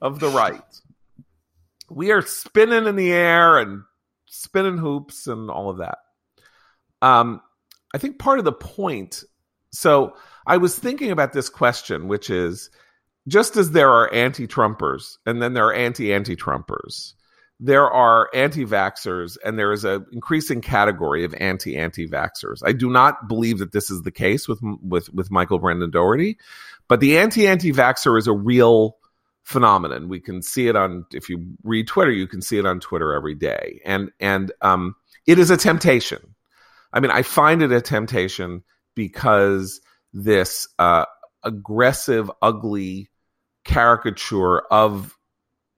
[0.00, 0.62] of the right.
[1.90, 3.82] We are spinning in the air and
[4.26, 5.98] spinning hoops and all of that.
[7.00, 7.40] Um,
[7.94, 9.24] I think part of the point.
[9.72, 10.14] So
[10.46, 12.70] I was thinking about this question, which is
[13.26, 17.14] just as there are anti-Trumpers and then there are anti-anti-Trumpers,
[17.60, 22.62] there are anti-vaxxers and there is an increasing category of anti-anti-vaxxers.
[22.64, 26.38] I do not believe that this is the case with with with Michael Brendan Doherty,
[26.88, 28.96] but the anti-anti-vaxxer is a real
[29.42, 30.08] phenomenon.
[30.08, 33.12] We can see it on if you read Twitter, you can see it on Twitter
[33.12, 34.94] every day, and and um,
[35.26, 36.34] it is a temptation.
[36.92, 38.62] I mean, I find it a temptation
[38.94, 39.80] because
[40.12, 41.06] this uh,
[41.42, 43.10] aggressive, ugly
[43.64, 45.17] caricature of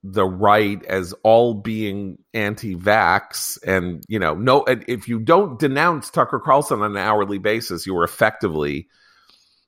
[0.03, 6.41] the right as all being anti-vax and you know no if you don't denounce tucker
[6.41, 8.89] carlson on an hourly basis you are effectively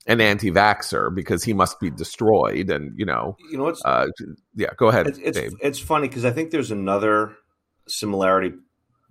[0.07, 4.07] an anti-vaxer because he must be destroyed and you know You know what's uh
[4.55, 7.35] yeah go ahead it's it's, it's funny because I think there's another
[7.87, 8.53] similarity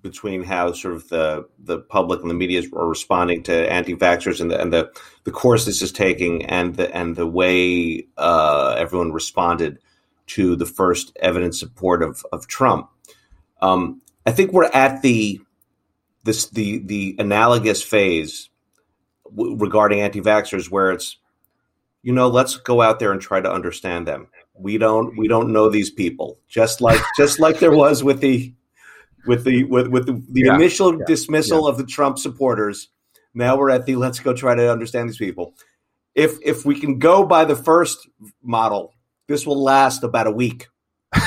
[0.02, 4.50] between how sort of the the public and the media are responding to anti-vaxxers and
[4.50, 4.90] the and the,
[5.24, 9.78] the course this is taking and the and the way uh, everyone responded
[10.26, 12.88] to the first evidence support of of Trump.
[13.60, 15.40] Um, I think we're at the
[16.24, 18.50] this the the analogous phase
[19.24, 21.18] w- regarding anti-vaxxers where it's
[22.02, 24.28] you know let's go out there and try to understand them.
[24.54, 26.38] We don't we don't know these people.
[26.48, 28.54] Just like just like there was with the
[29.26, 32.88] with the with, with the, the Yeah, initial yeah, dismissal of the trump supporters.
[33.34, 35.54] Now we're at the let's go try to understand these people.
[36.14, 38.08] If if we can go by the first
[38.42, 38.92] model
[39.32, 40.68] this will last about a week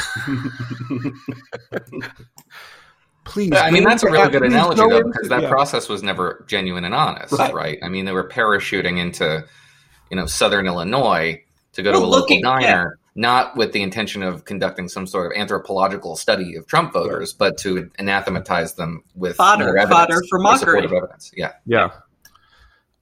[3.23, 3.51] please.
[3.53, 5.49] I mean, that's a really good analogy though, because that yeah.
[5.49, 7.53] process was never genuine and honest, Right.
[7.53, 7.77] right?
[7.83, 9.43] I mean, they were parachuting into,
[10.09, 11.41] you know, Southern Illinois
[11.73, 15.31] to go to a local looking- diner, not with the intention of conducting some sort
[15.31, 20.21] of anthropological study of Trump voters, but to anathematize them with Fodder- more evidence, fodder
[20.29, 20.83] for more mockery.
[20.83, 21.31] evidence.
[21.35, 21.53] Yeah.
[21.65, 21.89] Yeah.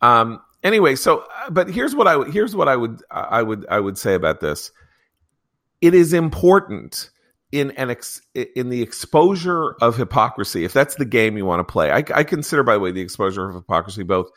[0.01, 0.41] Um.
[0.63, 3.79] Anyway, so uh, but here's what I would here's what I would I would I
[3.79, 4.71] would say about this.
[5.83, 7.09] It is important
[7.51, 10.63] in an ex, in the exposure of hypocrisy.
[10.63, 13.01] If that's the game you want to play, I, I consider, by the way, the
[13.01, 14.29] exposure of hypocrisy both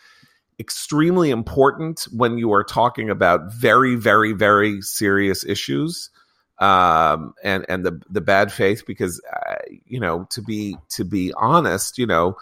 [0.59, 6.09] extremely important when you are talking about very very very serious issues
[6.61, 11.31] um and and the the bad faith because uh, you know to be to be
[11.37, 12.35] honest you know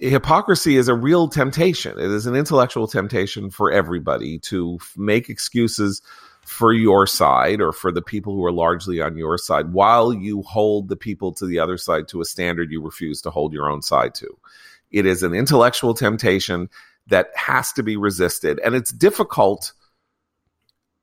[0.00, 1.98] hypocrisy is a real temptation.
[1.98, 6.02] It is an intellectual temptation for everybody to make excuses
[6.50, 10.42] for your side or for the people who are largely on your side while you
[10.42, 13.70] hold the people to the other side to a standard you refuse to hold your
[13.70, 14.26] own side to.
[14.90, 16.68] It is an intellectual temptation
[17.06, 18.58] that has to be resisted.
[18.64, 19.72] And it's difficult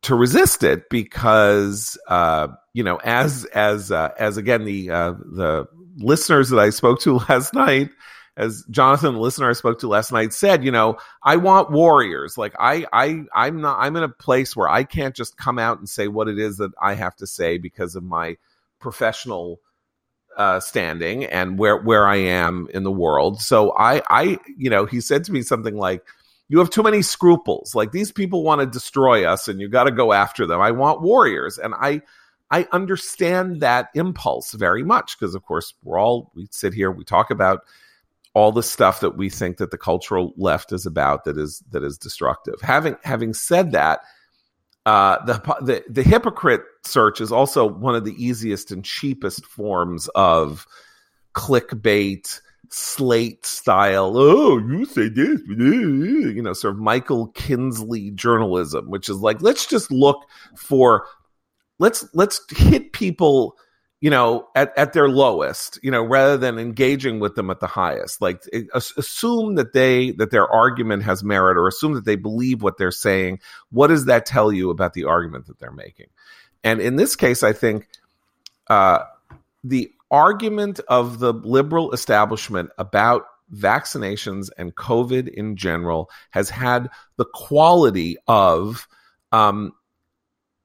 [0.02, 5.66] to resist it because uh, you know as as uh, as again the uh, the
[5.96, 7.90] listeners that I spoke to last night
[8.38, 12.38] as Jonathan, the listener I spoke to last night, said, you know, I want warriors.
[12.38, 13.80] Like I, I, I'm not.
[13.80, 16.58] I'm in a place where I can't just come out and say what it is
[16.58, 18.38] that I have to say because of my
[18.80, 19.60] professional
[20.38, 23.42] uh, standing and where where I am in the world.
[23.42, 26.04] So I, I, you know, he said to me something like,
[26.48, 27.74] "You have too many scruples.
[27.74, 30.62] Like these people want to destroy us, and you got to go after them.
[30.62, 32.02] I want warriors." And I.
[32.50, 37.04] I understand that impulse very much because, of course, we're all we sit here, we
[37.04, 37.66] talk about
[38.38, 41.84] all the stuff that we think that the cultural left is about that is that
[41.84, 42.62] is destructive.
[42.62, 44.02] Having having said that,
[44.86, 50.08] uh, the the the hypocrite search is also one of the easiest and cheapest forms
[50.10, 50.68] of
[51.34, 59.08] clickbait slate style oh you say this you know sort of michael kinsley journalism which
[59.08, 60.26] is like let's just look
[60.58, 61.06] for
[61.80, 63.56] let's let's hit people
[64.00, 67.68] you know at, at their lowest you know rather than engaging with them at the
[67.68, 68.22] highest.
[68.22, 68.44] Like
[68.74, 72.92] assume that they that their argument has merit or assume that they believe what they're
[72.92, 73.40] saying.
[73.72, 76.08] What does that tell you about the argument that they're making?
[76.64, 77.88] And in this case i think
[78.70, 79.00] uh,
[79.64, 83.24] the argument of the liberal establishment about
[83.54, 88.88] vaccinations and covid in general has had the quality of
[89.32, 89.74] um,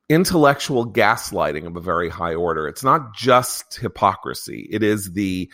[0.08, 2.68] intellectual gaslighting of a very high order.
[2.68, 4.68] It's not just hypocrisy.
[4.70, 5.50] It is the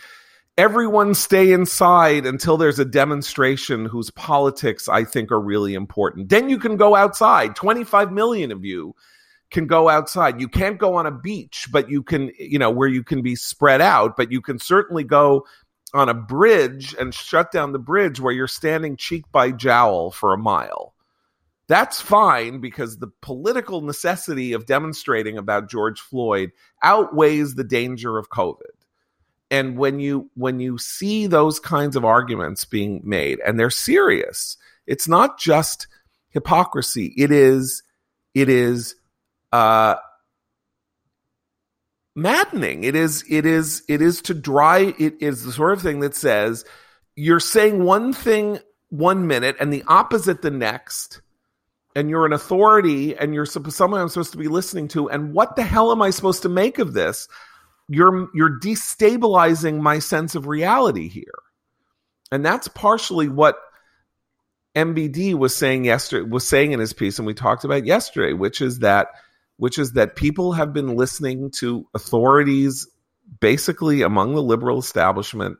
[0.57, 6.29] everyone stay inside until there's a demonstration whose politics I think are really important.
[6.29, 7.55] Then you can go outside.
[7.55, 8.93] 25 million of you
[9.51, 10.41] can go outside.
[10.41, 13.35] You can't go on a beach, but you can, you know, where you can be
[13.35, 15.45] spread out, but you can certainly go
[15.93, 20.33] on a bridge and shut down the bridge where you're standing cheek by jowl for
[20.33, 20.93] a mile
[21.69, 26.51] that's fine because the political necessity of demonstrating about George Floyd
[26.83, 28.73] outweighs the danger of COVID.
[29.51, 34.57] And when you when you see those kinds of arguments being made and they're serious,
[34.87, 35.87] it's not just
[36.31, 37.13] hypocrisy.
[37.15, 37.83] It is
[38.33, 38.95] it is
[39.51, 39.95] uh
[42.15, 42.83] maddening.
[42.83, 46.15] It is it is it is to dry it is the sort of thing that
[46.15, 46.65] says
[47.15, 48.57] you're saying one thing
[48.89, 51.21] one minute and the opposite the next
[51.99, 55.57] and you're an authority and you're someone I'm supposed to be listening to and what
[55.57, 57.27] the hell am I supposed to make of this?
[57.89, 61.33] You're you're destabilizing my sense of reality here.
[62.31, 63.57] And that's partially what
[64.75, 68.61] MBD was saying yesterday was saying in his piece and we talked about yesterday which
[68.61, 69.09] is that
[69.57, 72.87] which is that people have been listening to authorities
[73.41, 75.57] basically among the liberal establishment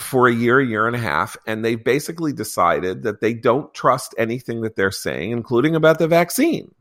[0.00, 3.72] for a year, a year and a half, and they've basically decided that they don't
[3.74, 6.74] trust anything that they're saying, including about the vaccine.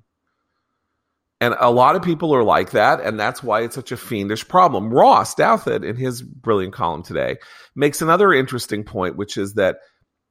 [1.42, 4.48] And a lot of people are like that, and that's why it's such a fiendish
[4.48, 4.94] problem.
[4.94, 7.38] Ross Douthat, in his brilliant column today,
[7.76, 9.78] makes another interesting point, which is that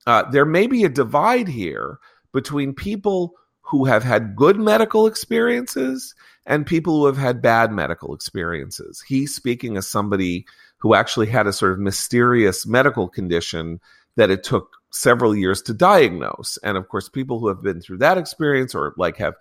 [0.07, 1.99] uh, there may be a divide here
[2.33, 3.33] between people
[3.63, 6.15] who have had good medical experiences
[6.47, 9.03] and people who have had bad medical experiences.
[9.07, 10.47] He's speaking as somebody
[10.79, 13.81] who actually had a sort of mysterious medical condition
[14.17, 16.59] that it took several years to diagnose.
[16.63, 19.35] And of course, people who have been through that experience or like have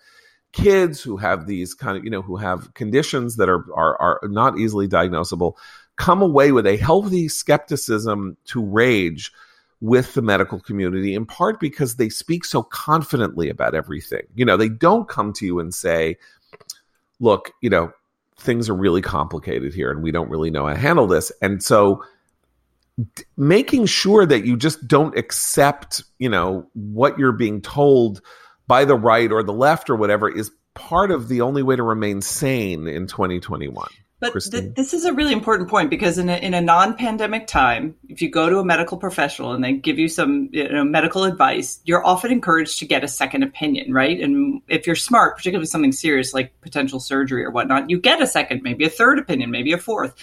[0.51, 4.27] kids who have these kind of, you know, who have conditions that are are, are
[4.27, 5.53] not easily diagnosable
[5.97, 9.33] come away with a healthy skepticism to rage
[9.81, 14.23] with the medical community in part because they speak so confidently about everything.
[14.35, 16.17] You know, they don't come to you and say,
[17.19, 17.91] look, you know,
[18.39, 21.31] things are really complicated here and we don't really know how to handle this.
[21.41, 22.03] And so
[23.35, 28.21] making sure that you just don't accept, you know, what you're being told
[28.67, 31.83] by the right or the left or whatever is part of the only way to
[31.83, 33.87] remain sane in 2021.
[34.19, 37.95] But th- this is a really important point because in a, in a non-pandemic time,
[38.09, 41.23] if you go to a medical professional and they give you some you know, medical
[41.23, 44.19] advice, you're often encouraged to get a second opinion, right?
[44.19, 48.19] And if you're smart, particularly with something serious like potential surgery or whatnot, you get
[48.19, 50.15] a second, maybe a third opinion, maybe a fourth.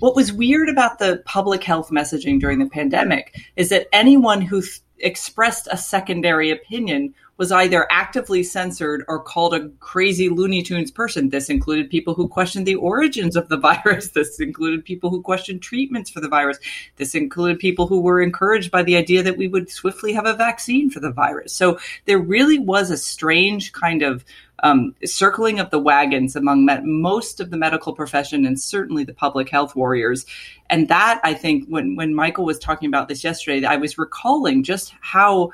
[0.00, 4.62] What was weird about the public health messaging during the pandemic is that anyone who
[4.62, 10.90] th- expressed a secondary opinion was either actively censored or called a crazy Looney Tunes
[10.90, 11.28] person.
[11.28, 14.08] This included people who questioned the origins of the virus.
[14.08, 16.58] This included people who questioned treatments for the virus.
[16.96, 20.34] This included people who were encouraged by the idea that we would swiftly have a
[20.34, 21.52] vaccine for the virus.
[21.52, 24.24] So there really was a strange kind of
[24.64, 29.14] um, circling of the wagons among met- most of the medical profession and certainly the
[29.14, 30.26] public health warriors.
[30.68, 34.64] And that, I think, when, when Michael was talking about this yesterday, I was recalling
[34.64, 35.52] just how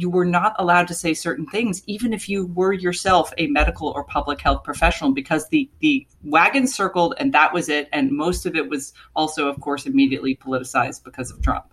[0.00, 3.88] you were not allowed to say certain things, even if you were yourself a medical
[3.88, 7.88] or public health professional, because the the wagon circled and that was it.
[7.92, 11.66] And most of it was also, of course, immediately politicized because of Trump.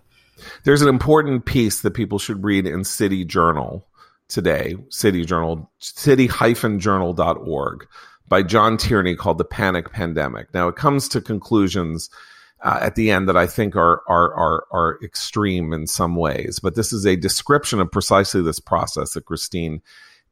[0.64, 3.86] There's an important piece that people should read in City Journal
[4.28, 7.86] today, City Journal, city-journal.org
[8.26, 10.52] by John Tierney called The Panic Pandemic.
[10.54, 12.10] Now it comes to conclusions
[12.64, 16.58] uh, at the end that I think are, are are are extreme in some ways.
[16.58, 19.82] But this is a description of precisely this process that Christine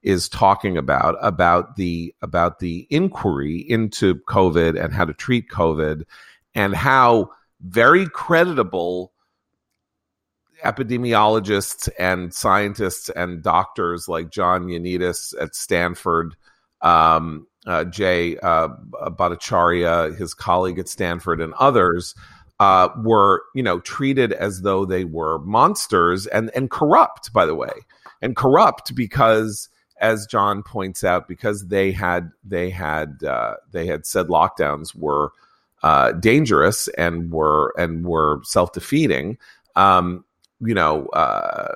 [0.03, 6.05] is talking about about the about the inquiry into COVID and how to treat COVID
[6.55, 7.31] and how
[7.61, 9.13] very creditable
[10.65, 16.35] epidemiologists and scientists and doctors like John Ioannidis at Stanford
[16.81, 22.15] um, uh, Jay uh, Bhattacharya, his colleague at Stanford, and others
[22.61, 27.55] uh, were, you know, treated as though they were monsters and and corrupt, by the
[27.55, 27.73] way,
[28.21, 29.69] and corrupt because,
[30.01, 35.33] as John points out, because they had they had uh, they had said lockdowns were
[35.83, 39.39] uh, dangerous and were and were self defeating.
[39.75, 40.25] Um,
[40.61, 41.75] you know, uh,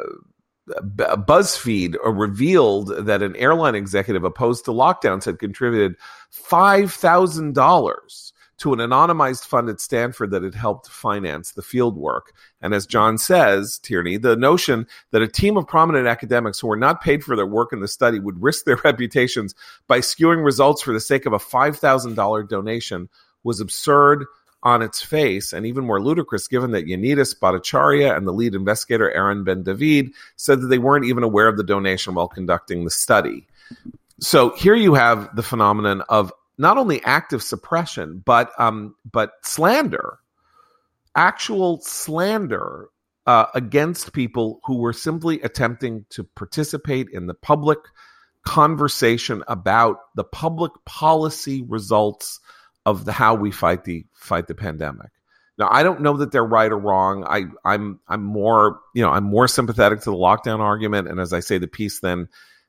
[0.69, 5.97] BuzzFeed uh, revealed that an airline executive opposed to lockdowns had contributed
[6.33, 12.33] $5,000 to an anonymized fund at Stanford that had helped finance the field work.
[12.61, 16.77] And as John says, Tierney, the notion that a team of prominent academics who were
[16.77, 19.55] not paid for their work in the study would risk their reputations
[19.87, 23.09] by skewing results for the sake of a $5,000 donation
[23.45, 24.25] was absurd,
[24.67, 29.09] on its face and even more ludicrous given that Ioannidis Bhattacharya and the lead investigator
[29.13, 33.47] Eran Bendavid said that they weren't even aware of the donation while conducting the study.
[34.19, 40.19] So here you have the phenomenon of not only active suppression but um, but slander,
[41.15, 42.89] actual slander
[43.25, 47.79] uh, against people who were simply attempting to participate in the public
[48.45, 52.41] conversation about the public policy results
[52.87, 55.11] of the how we fight the fight the pandemic.
[55.59, 57.25] Now, I don't know that they're right or wrong.
[57.29, 61.33] I, I'm I'm more you know I'm more sympathetic to the lockdown argument, and as
[61.33, 62.29] I say, the piece then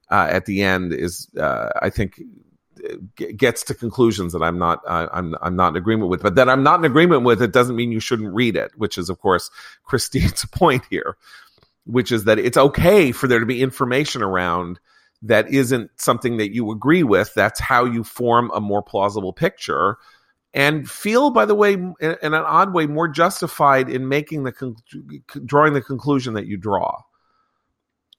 [0.10, 2.20] uh, at the end is uh, I think
[3.36, 6.24] gets to conclusions that I'm not uh, I'm I'm not in agreement with.
[6.24, 8.98] But that I'm not in agreement with it doesn't mean you shouldn't read it, which
[8.98, 9.52] is of course
[9.84, 11.16] Christine's point here,
[11.86, 14.80] which is that it's okay for there to be information around
[15.22, 17.34] that isn't something that you agree with.
[17.34, 19.98] That's how you form a more plausible picture
[20.54, 24.76] and feel, by the way, in, an odd way, more justified in making the con-
[25.46, 27.02] drawing the conclusion that you draw.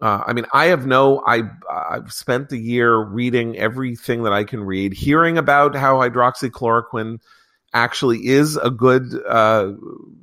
[0.01, 1.23] Uh, I mean, I have no.
[1.27, 7.19] I I've spent the year reading everything that I can read, hearing about how hydroxychloroquine
[7.73, 9.73] actually is a good uh,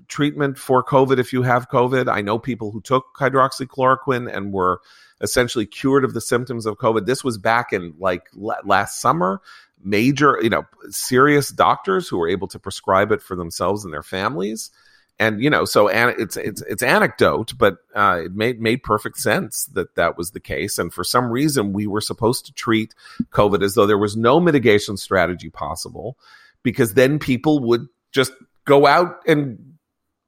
[0.08, 2.12] treatment for COVID if you have COVID.
[2.12, 4.82] I know people who took hydroxychloroquine and were
[5.22, 7.06] essentially cured of the symptoms of COVID.
[7.06, 9.42] This was back in like last summer.
[9.84, 14.02] Major, you know, serious doctors who were able to prescribe it for themselves and their
[14.02, 14.72] families.
[15.20, 19.66] And you know, so it's it's it's anecdote, but uh, it made made perfect sense
[19.68, 20.78] that that was the case.
[20.78, 22.94] And for some reason, we were supposed to treat
[23.30, 26.18] COVID as though there was no mitigation strategy possible,
[26.66, 28.34] because then people would just
[28.66, 29.76] go out and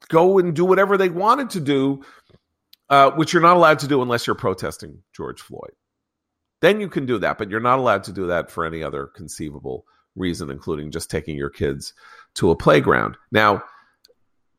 [0.08, 2.02] go and do whatever they wanted to do
[2.90, 5.72] uh, which you're not allowed to do unless you're protesting George Floyd.
[6.62, 9.08] Then you can do that, but you're not allowed to do that for any other
[9.08, 9.86] conceivable
[10.16, 11.94] reason, including just taking your kids
[12.36, 13.18] to a playground.
[13.32, 13.62] Now,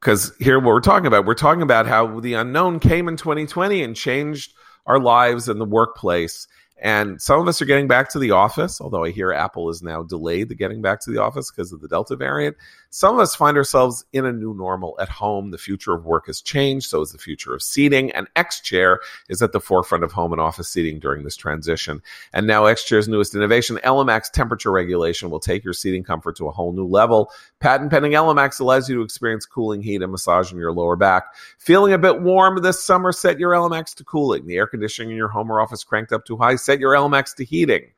[0.01, 3.83] because here, what we're talking about, we're talking about how the unknown came in 2020
[3.83, 4.53] and changed
[4.87, 6.47] our lives and the workplace.
[6.81, 9.83] And some of us are getting back to the office, although I hear Apple is
[9.83, 12.57] now delayed the getting back to the office because of the Delta variant.
[12.91, 15.51] Some of us find ourselves in a new normal at home.
[15.51, 19.01] The future of work has changed, so is the future of seating, and X Chair
[19.29, 22.01] is at the forefront of home and office seating during this transition.
[22.33, 26.49] And now X Chair's newest innovation, Elemax temperature regulation, will take your seating comfort to
[26.49, 27.31] a whole new level.
[27.61, 31.35] Patent pending Elemax allows you to experience cooling heat and massage in your lower back.
[31.59, 34.47] Feeling a bit warm this summer, set your Elemax to cooling.
[34.47, 37.35] The air conditioning in your home or office cranked up too high, set your Elemax
[37.37, 37.91] to heating.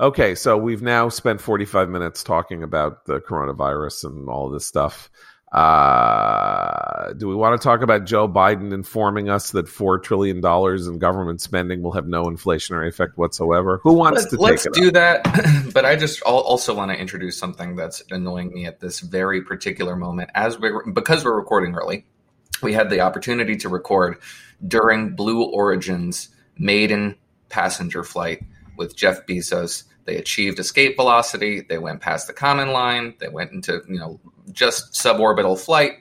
[0.00, 5.10] Okay, so we've now spent 45 minutes talking about the coronavirus and all this stuff.
[5.52, 10.86] Uh, do we want to talk about Joe Biden informing us that four trillion dollars
[10.86, 13.80] in government spending will have no inflationary effect whatsoever?
[13.82, 14.94] Who wants Let, to let's take it do up?
[14.94, 15.22] that
[15.74, 19.96] but i just also want to introduce something that's annoying me at this very particular
[19.96, 22.04] moment as we're because we're recording early
[22.62, 24.16] we had the opportunity to record
[24.66, 26.28] during blue origin's
[26.58, 27.16] maiden
[27.48, 28.42] passenger flight
[28.76, 33.52] with jeff bezos they achieved escape velocity they went past the Kármán line they went
[33.52, 34.20] into you know
[34.52, 35.92] just suborbital flight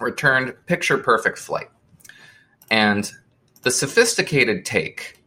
[0.00, 1.68] returned picture perfect flight
[2.70, 3.12] and
[3.62, 5.22] the sophisticated take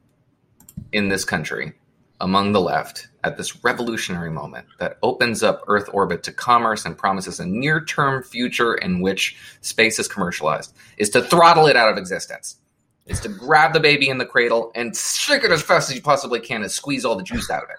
[0.92, 1.74] in this country
[2.22, 6.98] among the left at this revolutionary moment that opens up Earth orbit to commerce and
[6.98, 11.92] promises a near term future in which space is commercialized is to throttle it out
[11.92, 12.58] of existence.
[13.06, 16.02] Is to grab the baby in the cradle and stick it as fast as you
[16.02, 17.78] possibly can and squeeze all the juice out of it.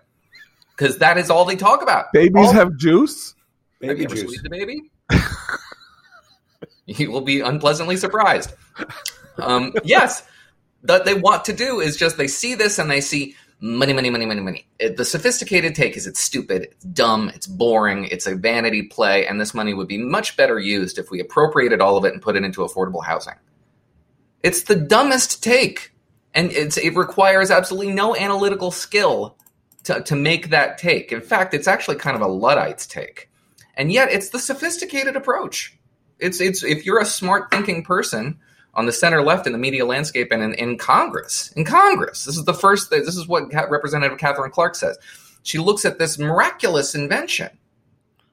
[0.76, 2.12] Because that is all they talk about.
[2.12, 3.34] Babies All- have juice.
[3.82, 4.24] have you Baby ever juice.
[4.24, 4.82] squeezed a baby?
[6.86, 8.52] you will be unpleasantly surprised.
[9.38, 10.26] Um, yes,
[10.82, 14.10] what they want to do is just they see this and they see money, money,
[14.10, 14.66] money, money, money.
[14.78, 19.26] It, the sophisticated take is it's stupid, it's dumb, it's boring, it's a vanity play,
[19.26, 22.20] and this money would be much better used if we appropriated all of it and
[22.20, 23.34] put it into affordable housing.
[24.42, 25.92] It's the dumbest take,
[26.34, 29.35] and it's, it requires absolutely no analytical skill
[29.86, 31.10] to, to make that take.
[31.10, 33.28] In fact, it's actually kind of a Luddite's take
[33.76, 35.76] and yet it's the sophisticated approach.
[36.18, 38.38] It's it's if you're a smart thinking person
[38.74, 42.36] on the center left in the media landscape and in, in Congress, in Congress, this
[42.36, 42.90] is the first.
[42.90, 44.98] This is what Representative Katherine Clark says.
[45.42, 47.50] She looks at this miraculous invention,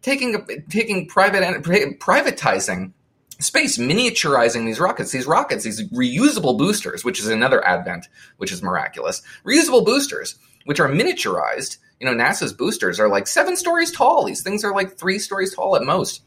[0.02, 2.94] taking taking private privatizing
[3.40, 5.12] space, miniaturizing these rockets.
[5.12, 9.22] These rockets, these reusable boosters, which is another advent, which is miraculous.
[9.46, 10.36] Reusable boosters,
[10.66, 11.78] which are miniaturized.
[12.00, 14.26] You know, NASA's boosters are like seven stories tall.
[14.26, 16.22] These things are like three stories tall at most.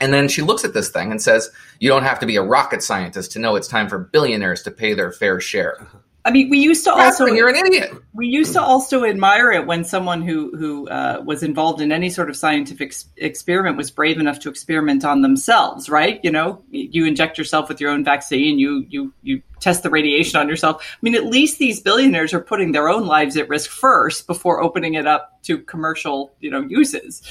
[0.00, 1.50] And then she looks at this thing and says,
[1.80, 4.70] You don't have to be a rocket scientist to know it's time for billionaires to
[4.70, 5.80] pay their fair share.
[5.80, 5.98] Uh-huh.
[6.26, 7.94] I mean, we used to also you're an idiot.
[8.12, 12.10] we used to also admire it when someone who who uh, was involved in any
[12.10, 15.88] sort of scientific ex- experiment was brave enough to experiment on themselves.
[15.88, 16.18] Right?
[16.24, 18.58] You know, you inject yourself with your own vaccine.
[18.58, 20.82] You you you test the radiation on yourself.
[20.82, 24.60] I mean, at least these billionaires are putting their own lives at risk first before
[24.60, 27.22] opening it up to commercial you know uses.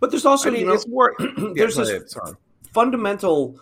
[0.00, 1.14] But there's also, I mean, you know, it's more.
[1.54, 2.32] there's go this sorry.
[2.72, 3.60] fundamental,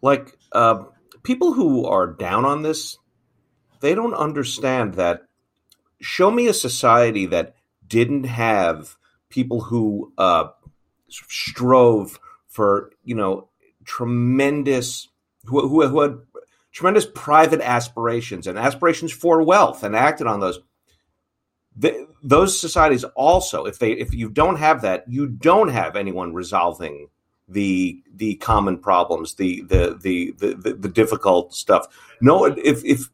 [0.00, 0.84] like, uh,
[1.24, 2.98] people who are down on this,
[3.82, 5.24] they don't understand that.
[6.00, 7.54] Show me a society that
[7.86, 8.96] didn't have
[9.28, 10.48] people who uh,
[11.08, 12.18] strove
[12.48, 13.48] for, you know,
[13.84, 15.08] tremendous,
[15.44, 16.18] who, who, who had
[16.72, 20.60] tremendous private aspirations and aspirations for wealth and acted on those.
[21.80, 26.34] Th those societies also, if they if you don't have that, you don't have anyone
[26.34, 27.08] resolving
[27.48, 31.86] the the common problems, the the the the, the, the difficult stuff.
[32.20, 33.08] No, if if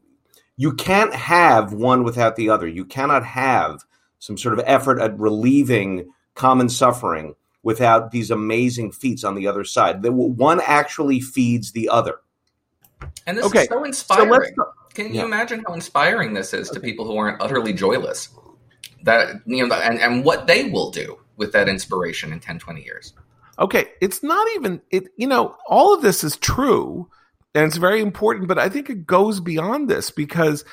[0.59, 3.85] you can't have one without the other, you cannot have
[4.19, 7.33] some sort of effort at relieving common suffering
[7.63, 10.01] without these amazing feats on the other side.
[10.01, 12.15] The, one actually feeds the other.
[13.25, 14.31] And this Okay, is so So inspiring.
[14.31, 14.51] let's.
[14.93, 15.23] Can you Yeah.
[15.23, 18.27] imagine how inspiring this is to people who aren't utterly joyless?
[19.03, 22.83] That you know, and, and what they will do with that inspiration in 10, 20
[22.83, 23.13] years.
[23.59, 25.07] Okay, it's not even it.
[25.15, 27.09] You know, all of this is true,
[27.55, 28.47] and it's very important.
[28.47, 30.63] But I think it goes beyond this because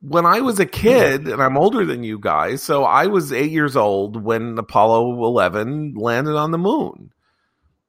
[0.00, 3.52] when I was a kid, and I'm older than you guys, so I was eight
[3.52, 7.12] years old when Apollo 11 landed on the moon.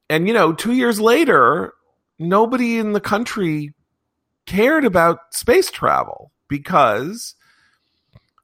[0.09, 1.73] And, you know, two years later,
[2.19, 3.73] nobody in the country
[4.45, 7.33] cared about space travel because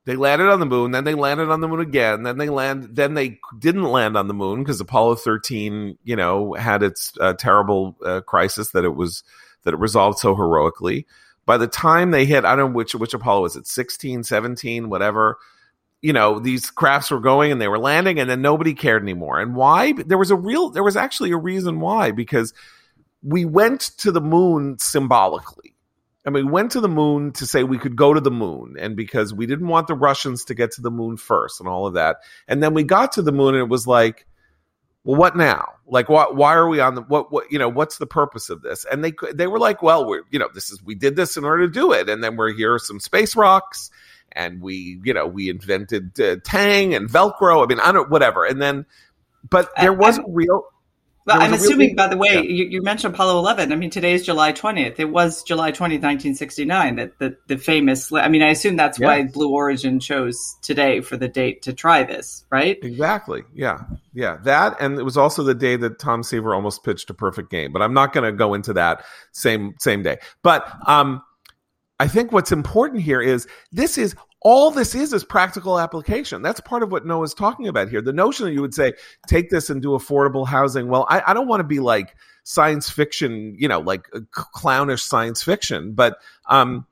[0.05, 2.89] they landed on the moon, then they landed on the moon again, then they land,
[2.91, 7.33] then they didn't land on the moon because Apollo 13, you know, had its uh,
[7.33, 9.23] terrible uh, crisis that it was
[9.63, 11.05] that it resolved so heroically
[11.49, 14.87] by the time they hit, I don't know which which Apollo was it, 16, 17,
[14.87, 15.39] whatever.
[15.99, 19.39] You know, these crafts were going and they were landing, and then nobody cared anymore.
[19.39, 19.93] And why?
[19.93, 22.53] There was a real, there was actually a reason why, because
[23.23, 25.73] we went to the moon symbolically.
[26.25, 28.75] I mean, we went to the moon to say we could go to the moon,
[28.77, 31.87] and because we didn't want the Russians to get to the moon first and all
[31.87, 32.17] of that.
[32.47, 34.25] And then we got to the moon, and it was like,
[35.05, 35.75] well, what now?
[35.87, 38.61] Like, why, why are we on the, what, what, you know, what's the purpose of
[38.61, 38.85] this?
[38.91, 41.45] And they, they were like, well, we're, you know, this is, we did this in
[41.45, 42.09] order to do it.
[42.09, 43.89] And then we're here, some space rocks,
[44.31, 47.63] and we, you know, we invented uh, Tang and Velcro.
[47.63, 48.45] I mean, I don't, whatever.
[48.45, 48.85] And then,
[49.49, 50.65] but there wasn't real,
[51.25, 52.41] well, I'm assuming, by the way, yeah.
[52.41, 53.71] you, you, mentioned Apollo 11.
[53.71, 54.95] I mean, today is July 20th.
[54.99, 59.05] It was July 20th, 1969, that the, the famous, I mean, I assume that's yes.
[59.05, 62.77] why Blue Origin chose today for the date to try this, right?
[62.81, 63.43] Exactly.
[63.53, 63.81] Yeah.
[64.13, 64.37] Yeah.
[64.43, 67.71] That, and it was also the day that Tom Seaver almost pitched a perfect game,
[67.71, 70.17] but I'm not going to go into that same, same day.
[70.41, 71.21] But, um,
[71.99, 76.41] I think what's important here is this is all this is is practical application.
[76.41, 78.01] That's part of what Noah's talking about here.
[78.01, 78.93] The notion that you would say,
[79.27, 80.87] take this and do affordable housing.
[80.87, 85.43] Well, I, I don't want to be like science fiction, you know, like clownish science
[85.43, 86.87] fiction, but um,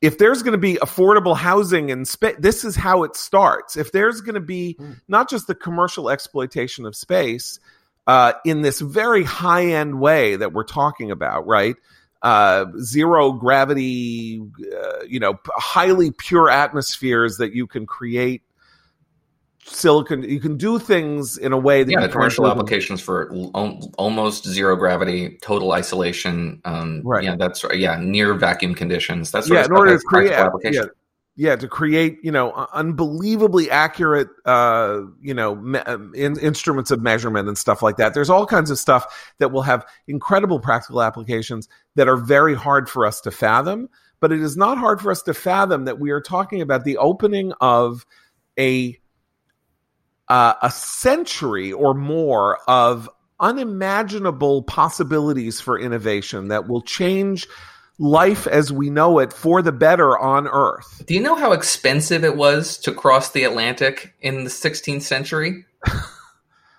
[0.00, 3.76] if there's going to be affordable housing in space, this is how it starts.
[3.76, 4.92] If there's going to be hmm.
[5.08, 7.60] not just the commercial exploitation of space
[8.06, 11.76] uh, in this very high end way that we're talking about, right?
[12.22, 14.40] Uh, zero gravity,
[14.74, 18.42] uh, you know, highly pure atmospheres that you can create
[19.64, 20.22] silicon.
[20.22, 23.30] You can do things in a way that yeah, the commercial applications for
[23.98, 26.60] almost zero gravity, total isolation.
[26.64, 27.24] Um, right.
[27.24, 27.78] Yeah, that's right.
[27.78, 29.30] yeah, near vacuum conditions.
[29.30, 30.84] That's yeah, in order to create application.
[30.84, 30.97] Yeah
[31.38, 37.00] yeah to create you know unbelievably accurate uh you know me- um, in, instruments of
[37.00, 38.12] measurement and stuff like that.
[38.12, 42.90] There's all kinds of stuff that will have incredible practical applications that are very hard
[42.90, 43.88] for us to fathom
[44.20, 46.96] but it is not hard for us to fathom that we are talking about the
[46.96, 48.04] opening of
[48.58, 48.98] a
[50.28, 53.08] uh, a century or more of
[53.40, 57.46] unimaginable possibilities for innovation that will change
[57.98, 61.02] life as we know it for the better on Earth.
[61.06, 65.64] Do you know how expensive it was to cross the Atlantic in the 16th century?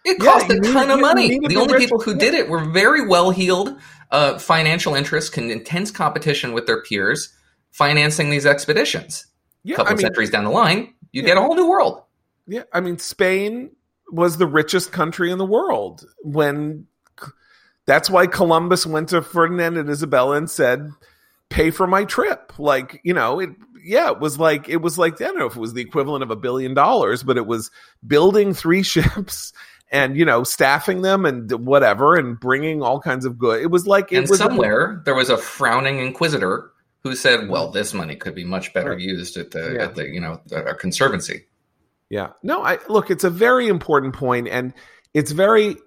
[0.05, 1.39] It cost yeah, a ton need, of money.
[1.39, 3.78] The only people who did it were very well heeled
[4.11, 7.36] uh, financial interests, con- intense competition with their peers,
[7.72, 9.26] financing these expeditions.
[9.63, 11.28] Yeah, a couple I mean, centuries down the line, you yeah.
[11.28, 12.01] get a whole new world.
[12.47, 13.72] Yeah, I mean, Spain
[14.11, 16.88] was the richest country in the world when
[17.86, 20.89] that's why Columbus went to Ferdinand and Isabella and said,
[21.49, 22.53] pay for my trip.
[22.57, 23.49] Like, you know, it,
[23.83, 26.23] yeah, it was like, it was like, I don't know if it was the equivalent
[26.23, 27.71] of a billion dollars, but it was
[28.05, 29.53] building three ships
[29.91, 33.61] and, you know, staffing them and whatever and bringing all kinds of good.
[33.61, 36.71] It was like, it and was somewhere there was a frowning inquisitor
[37.01, 38.99] who said, well, this money could be much better right.
[38.99, 39.83] used at the, yeah.
[39.83, 41.45] at the, you know, the, conservancy.
[42.09, 42.31] Yeah.
[42.43, 44.73] No, I look, it's a very important point and
[45.13, 45.77] it's very,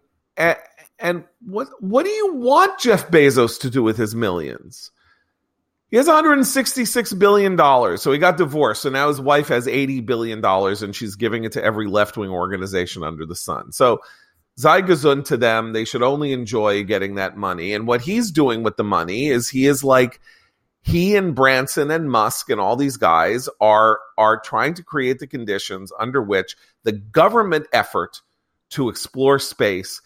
[1.02, 4.90] and what what do you want Jeff Bezos to do with his millions?
[5.92, 8.00] He has 166 billion dollars.
[8.00, 8.80] So he got divorced.
[8.80, 12.30] So now his wife has 80 billion dollars and she's giving it to every left-wing
[12.30, 13.72] organization under the sun.
[13.72, 14.00] So
[14.56, 15.74] sei to them.
[15.74, 17.74] They should only enjoy getting that money.
[17.74, 20.18] And what he's doing with the money is he is like
[20.80, 25.26] he and Branson and Musk and all these guys are are trying to create the
[25.26, 28.22] conditions under which the government effort
[28.70, 30.00] to explore space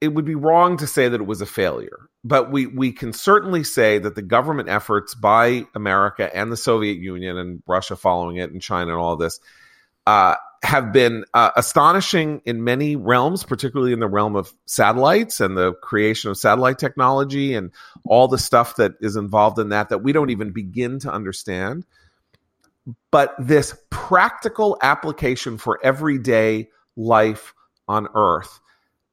[0.00, 3.12] it would be wrong to say that it was a failure, but we we can
[3.12, 8.36] certainly say that the government efforts by America and the Soviet Union and Russia following
[8.36, 9.40] it and China and all this
[10.06, 15.56] uh, have been uh, astonishing in many realms, particularly in the realm of satellites and
[15.56, 17.72] the creation of satellite technology and
[18.04, 21.84] all the stuff that is involved in that that we don't even begin to understand.
[23.10, 27.54] But this practical application for everyday life
[27.88, 28.60] on Earth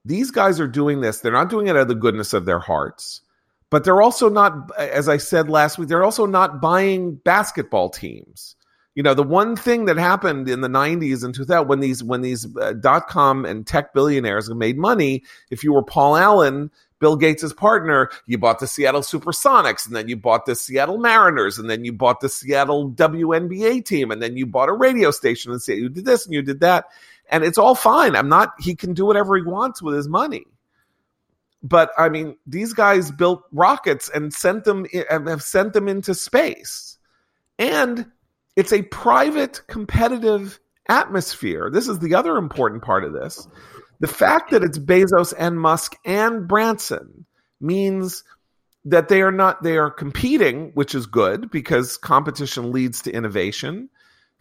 [0.09, 1.19] these guys are doing this.
[1.19, 3.21] They're not doing it out of the goodness of their hearts,
[3.69, 8.55] but they're also not, as I said last week, they're also not buying basketball teams.
[8.95, 12.21] You know, the one thing that happened in the 90s and 2000 when these when
[12.21, 17.15] these uh, dot com and tech billionaires made money, if you were Paul Allen, Bill
[17.15, 21.69] Gates' partner, you bought the Seattle Supersonics, and then you bought the Seattle Mariners, and
[21.69, 25.61] then you bought the Seattle WNBA team, and then you bought a radio station and
[25.61, 26.85] say you did this and you did that.
[27.29, 28.15] And it's all fine.
[28.15, 30.45] I'm not, he can do whatever he wants with his money.
[31.61, 36.15] But I mean, these guys built rockets and sent them, and have sent them into
[36.15, 36.97] space.
[37.57, 38.05] And
[38.55, 41.69] it's a private competitive atmosphere.
[41.71, 43.47] This is the other important part of this.
[43.99, 47.25] The fact that it's Bezos and Musk and Branson
[47.59, 48.23] means
[48.85, 53.89] that they are not they are competing, which is good because competition leads to innovation.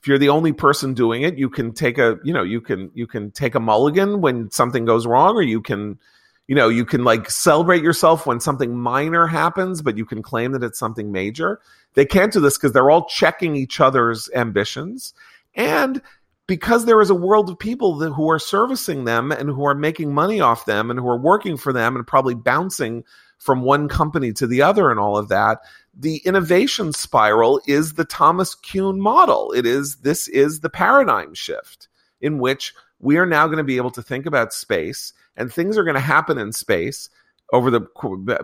[0.01, 2.91] If you're the only person doing it, you can take a you know you can
[2.95, 5.99] you can take a mulligan when something goes wrong, or you can
[6.47, 10.53] you know you can like celebrate yourself when something minor happens, but you can claim
[10.53, 11.61] that it's something major.
[11.95, 15.15] They can't do this because they're all checking each other's ambitions
[15.55, 16.01] and
[16.47, 19.75] because there is a world of people that, who are servicing them and who are
[19.75, 23.05] making money off them and who are working for them and probably bouncing
[23.39, 25.59] from one company to the other and all of that
[25.99, 31.89] the innovation spiral is the thomas kuhn model it is this is the paradigm shift
[32.21, 35.77] in which we are now going to be able to think about space and things
[35.77, 37.11] are going to happen in space
[37.53, 37.81] over the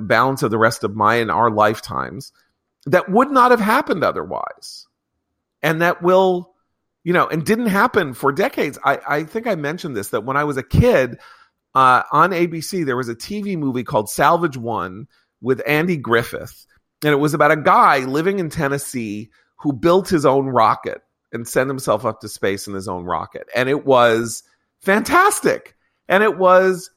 [0.01, 2.33] balance of the rest of my and our lifetimes
[2.87, 4.87] that would not have happened otherwise
[5.63, 6.55] and that will
[7.05, 8.79] you know, and didn't happen for decades.
[8.83, 11.19] I, I think I mentioned this that when I was a kid
[11.75, 15.07] uh, on ABC, there was a TV movie called Salvage One
[15.41, 16.67] with Andy Griffith.
[17.03, 21.49] And it was about a guy living in Tennessee who built his own rocket and
[21.49, 23.49] sent himself up to space in his own rocket.
[23.55, 24.43] And it was
[24.81, 25.75] fantastic.
[26.09, 26.91] And it was,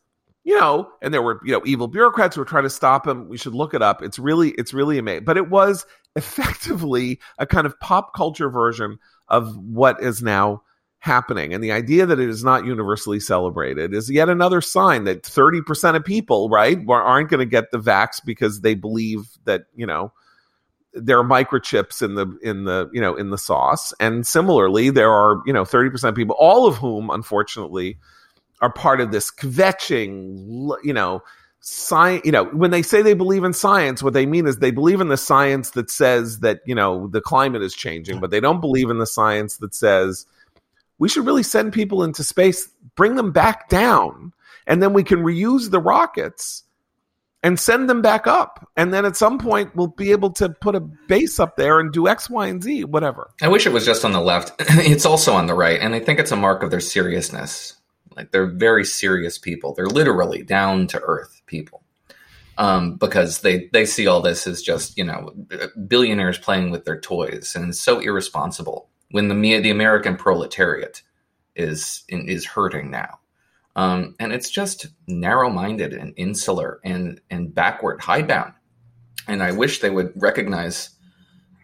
[0.43, 3.27] you know, and there were, you know, evil bureaucrats who were trying to stop him.
[3.29, 4.01] We should look it up.
[4.03, 5.25] It's really, it's really amazing.
[5.25, 5.85] But it was
[6.15, 10.61] effectively a kind of pop culture version of what is now
[10.99, 11.53] happening.
[11.53, 15.95] And the idea that it is not universally celebrated is yet another sign that 30%
[15.95, 20.11] of people, right, aren't going to get the vax because they believe that, you know,
[20.93, 25.11] there are microchips in the in the you know in the sauce and similarly there
[25.11, 27.97] are you know 30% of people all of whom unfortunately
[28.61, 31.21] are part of this kvetching you know
[31.59, 34.71] science you know when they say they believe in science what they mean is they
[34.71, 38.39] believe in the science that says that you know the climate is changing but they
[38.39, 40.25] don't believe in the science that says
[40.99, 44.33] we should really send people into space bring them back down
[44.65, 46.63] and then we can reuse the rockets
[47.43, 48.67] and send them back up.
[48.75, 51.93] And then at some point we'll be able to put a base up there and
[51.93, 53.29] do x y and z whatever.
[53.41, 54.53] I wish it was just on the left.
[54.59, 57.75] It's also on the right and i think it's a mark of their seriousness.
[58.17, 59.73] Like they're very serious people.
[59.73, 61.83] They're literally down to earth people.
[62.59, 65.31] Um, because they, they see all this as just, you know,
[65.87, 71.01] billionaires playing with their toys and it's so irresponsible when the, the American proletariat
[71.55, 73.19] is, is hurting now.
[73.75, 78.53] Um, and it's just narrow minded and insular and, and backward, hidebound.
[79.27, 80.89] And I wish they would recognize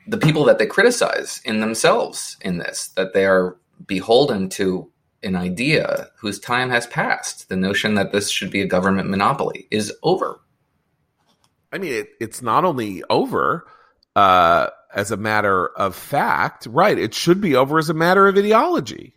[0.07, 4.91] the people that they criticize in themselves in this, that they are beholden to
[5.23, 7.49] an idea whose time has passed.
[7.49, 10.39] The notion that this should be a government monopoly is over.
[11.71, 13.65] I mean, it, it's not only over
[14.15, 16.97] uh, as a matter of fact, right?
[16.97, 19.15] It should be over as a matter of ideology.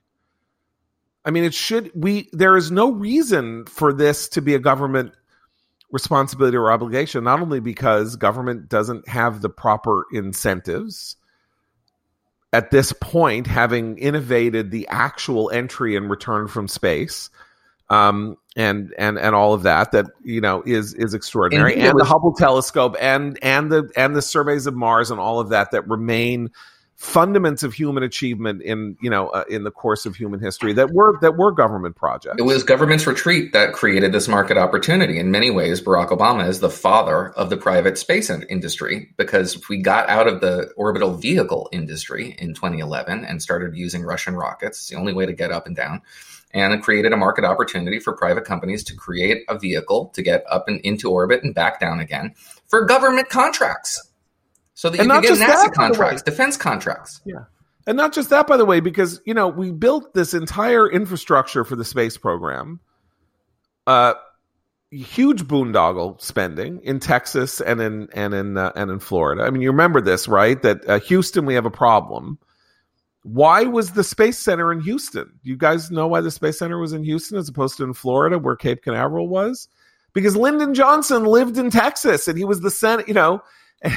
[1.25, 1.91] I mean, it should.
[1.95, 5.13] We there is no reason for this to be a government
[5.91, 7.25] responsibility or obligation.
[7.25, 11.17] Not only because government doesn't have the proper incentives
[12.53, 17.29] at this point, having innovated the actual entry and return from space,
[17.89, 22.01] um, and and and all of that, that you know is is extraordinary, and, and
[22.01, 25.71] the Hubble telescope, and and the and the surveys of Mars, and all of that
[25.73, 26.51] that remain
[26.99, 30.91] fundaments of human achievement in you know uh, in the course of human history that
[30.93, 32.37] were that were government projects.
[32.39, 35.19] It was government's retreat that created this market opportunity.
[35.19, 39.83] In many ways, Barack Obama is the father of the private space industry because we
[39.83, 44.89] got out of the orbital vehicle industry in 2011 and started using Russian rockets, it's
[44.89, 46.01] the only way to get up and down.
[46.57, 50.43] And it created a market opportunity for private companies to create a vehicle to get
[50.51, 52.35] up and into orbit and back down again
[52.67, 54.11] for government contracts
[54.73, 57.21] so that you can get NASA that, contracts, defense contracts.
[57.27, 57.45] Yeah.
[57.87, 61.63] And not just that, by the way, because you know we built this entire infrastructure
[61.63, 62.81] for the space program,
[63.87, 64.15] uh,
[64.91, 69.43] huge boondoggle spending in Texas and in and in uh, and in Florida.
[69.43, 70.61] I mean, you remember this, right?
[70.63, 72.39] That uh, Houston, we have a problem.
[73.27, 75.33] Why was the space center in Houston?
[75.43, 78.39] You guys know why the space center was in Houston as opposed to in Florida,
[78.39, 79.69] where Cape Canaveral was?
[80.13, 83.09] Because Lyndon Johnson lived in Texas and he was the senate.
[83.09, 83.43] You know.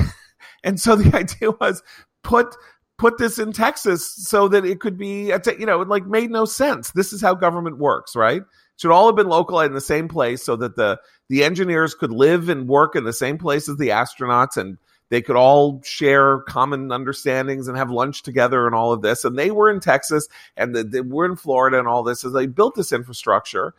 [0.64, 1.84] And so the idea was
[2.24, 2.56] put
[2.98, 5.28] put this in Texas so that it could be,
[5.58, 6.92] you know, it like made no sense.
[6.92, 8.42] This is how government works, right?
[8.42, 11.00] It should all have been localized in the same place so that the
[11.30, 14.78] the engineers could live and work in the same place as the astronauts and
[15.10, 19.26] they could all share common understandings and have lunch together and all of this.
[19.26, 22.34] And they were in Texas and the, they were in Florida and all this as
[22.34, 23.74] they built this infrastructure.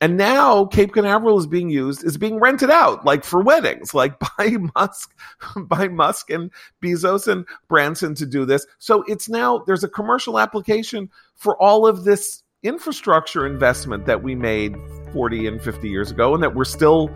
[0.00, 4.18] And now Cape Canaveral is being used, is being rented out, like for weddings, like
[4.38, 5.14] by Musk,
[5.56, 6.50] by Musk and
[6.82, 8.66] Bezos and Branson to do this.
[8.78, 14.34] So it's now there's a commercial application for all of this infrastructure investment that we
[14.34, 14.74] made
[15.12, 17.10] 40 and 50 years ago and that we're still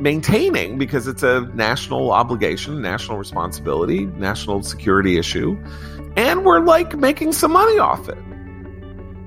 [0.00, 5.56] maintaining because it's a national obligation, national responsibility, national security issue.
[6.16, 8.18] And we're like making some money off it.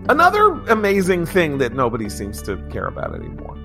[0.10, 3.58] Another amazing thing that nobody seems to care about anymore.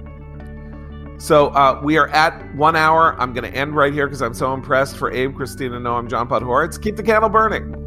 [1.19, 3.19] So uh, we are at one hour.
[3.19, 4.97] I'm going to end right here because I'm so impressed.
[4.97, 7.84] For Abe, Christina, Noam, John Podhoretz, keep the candle burning.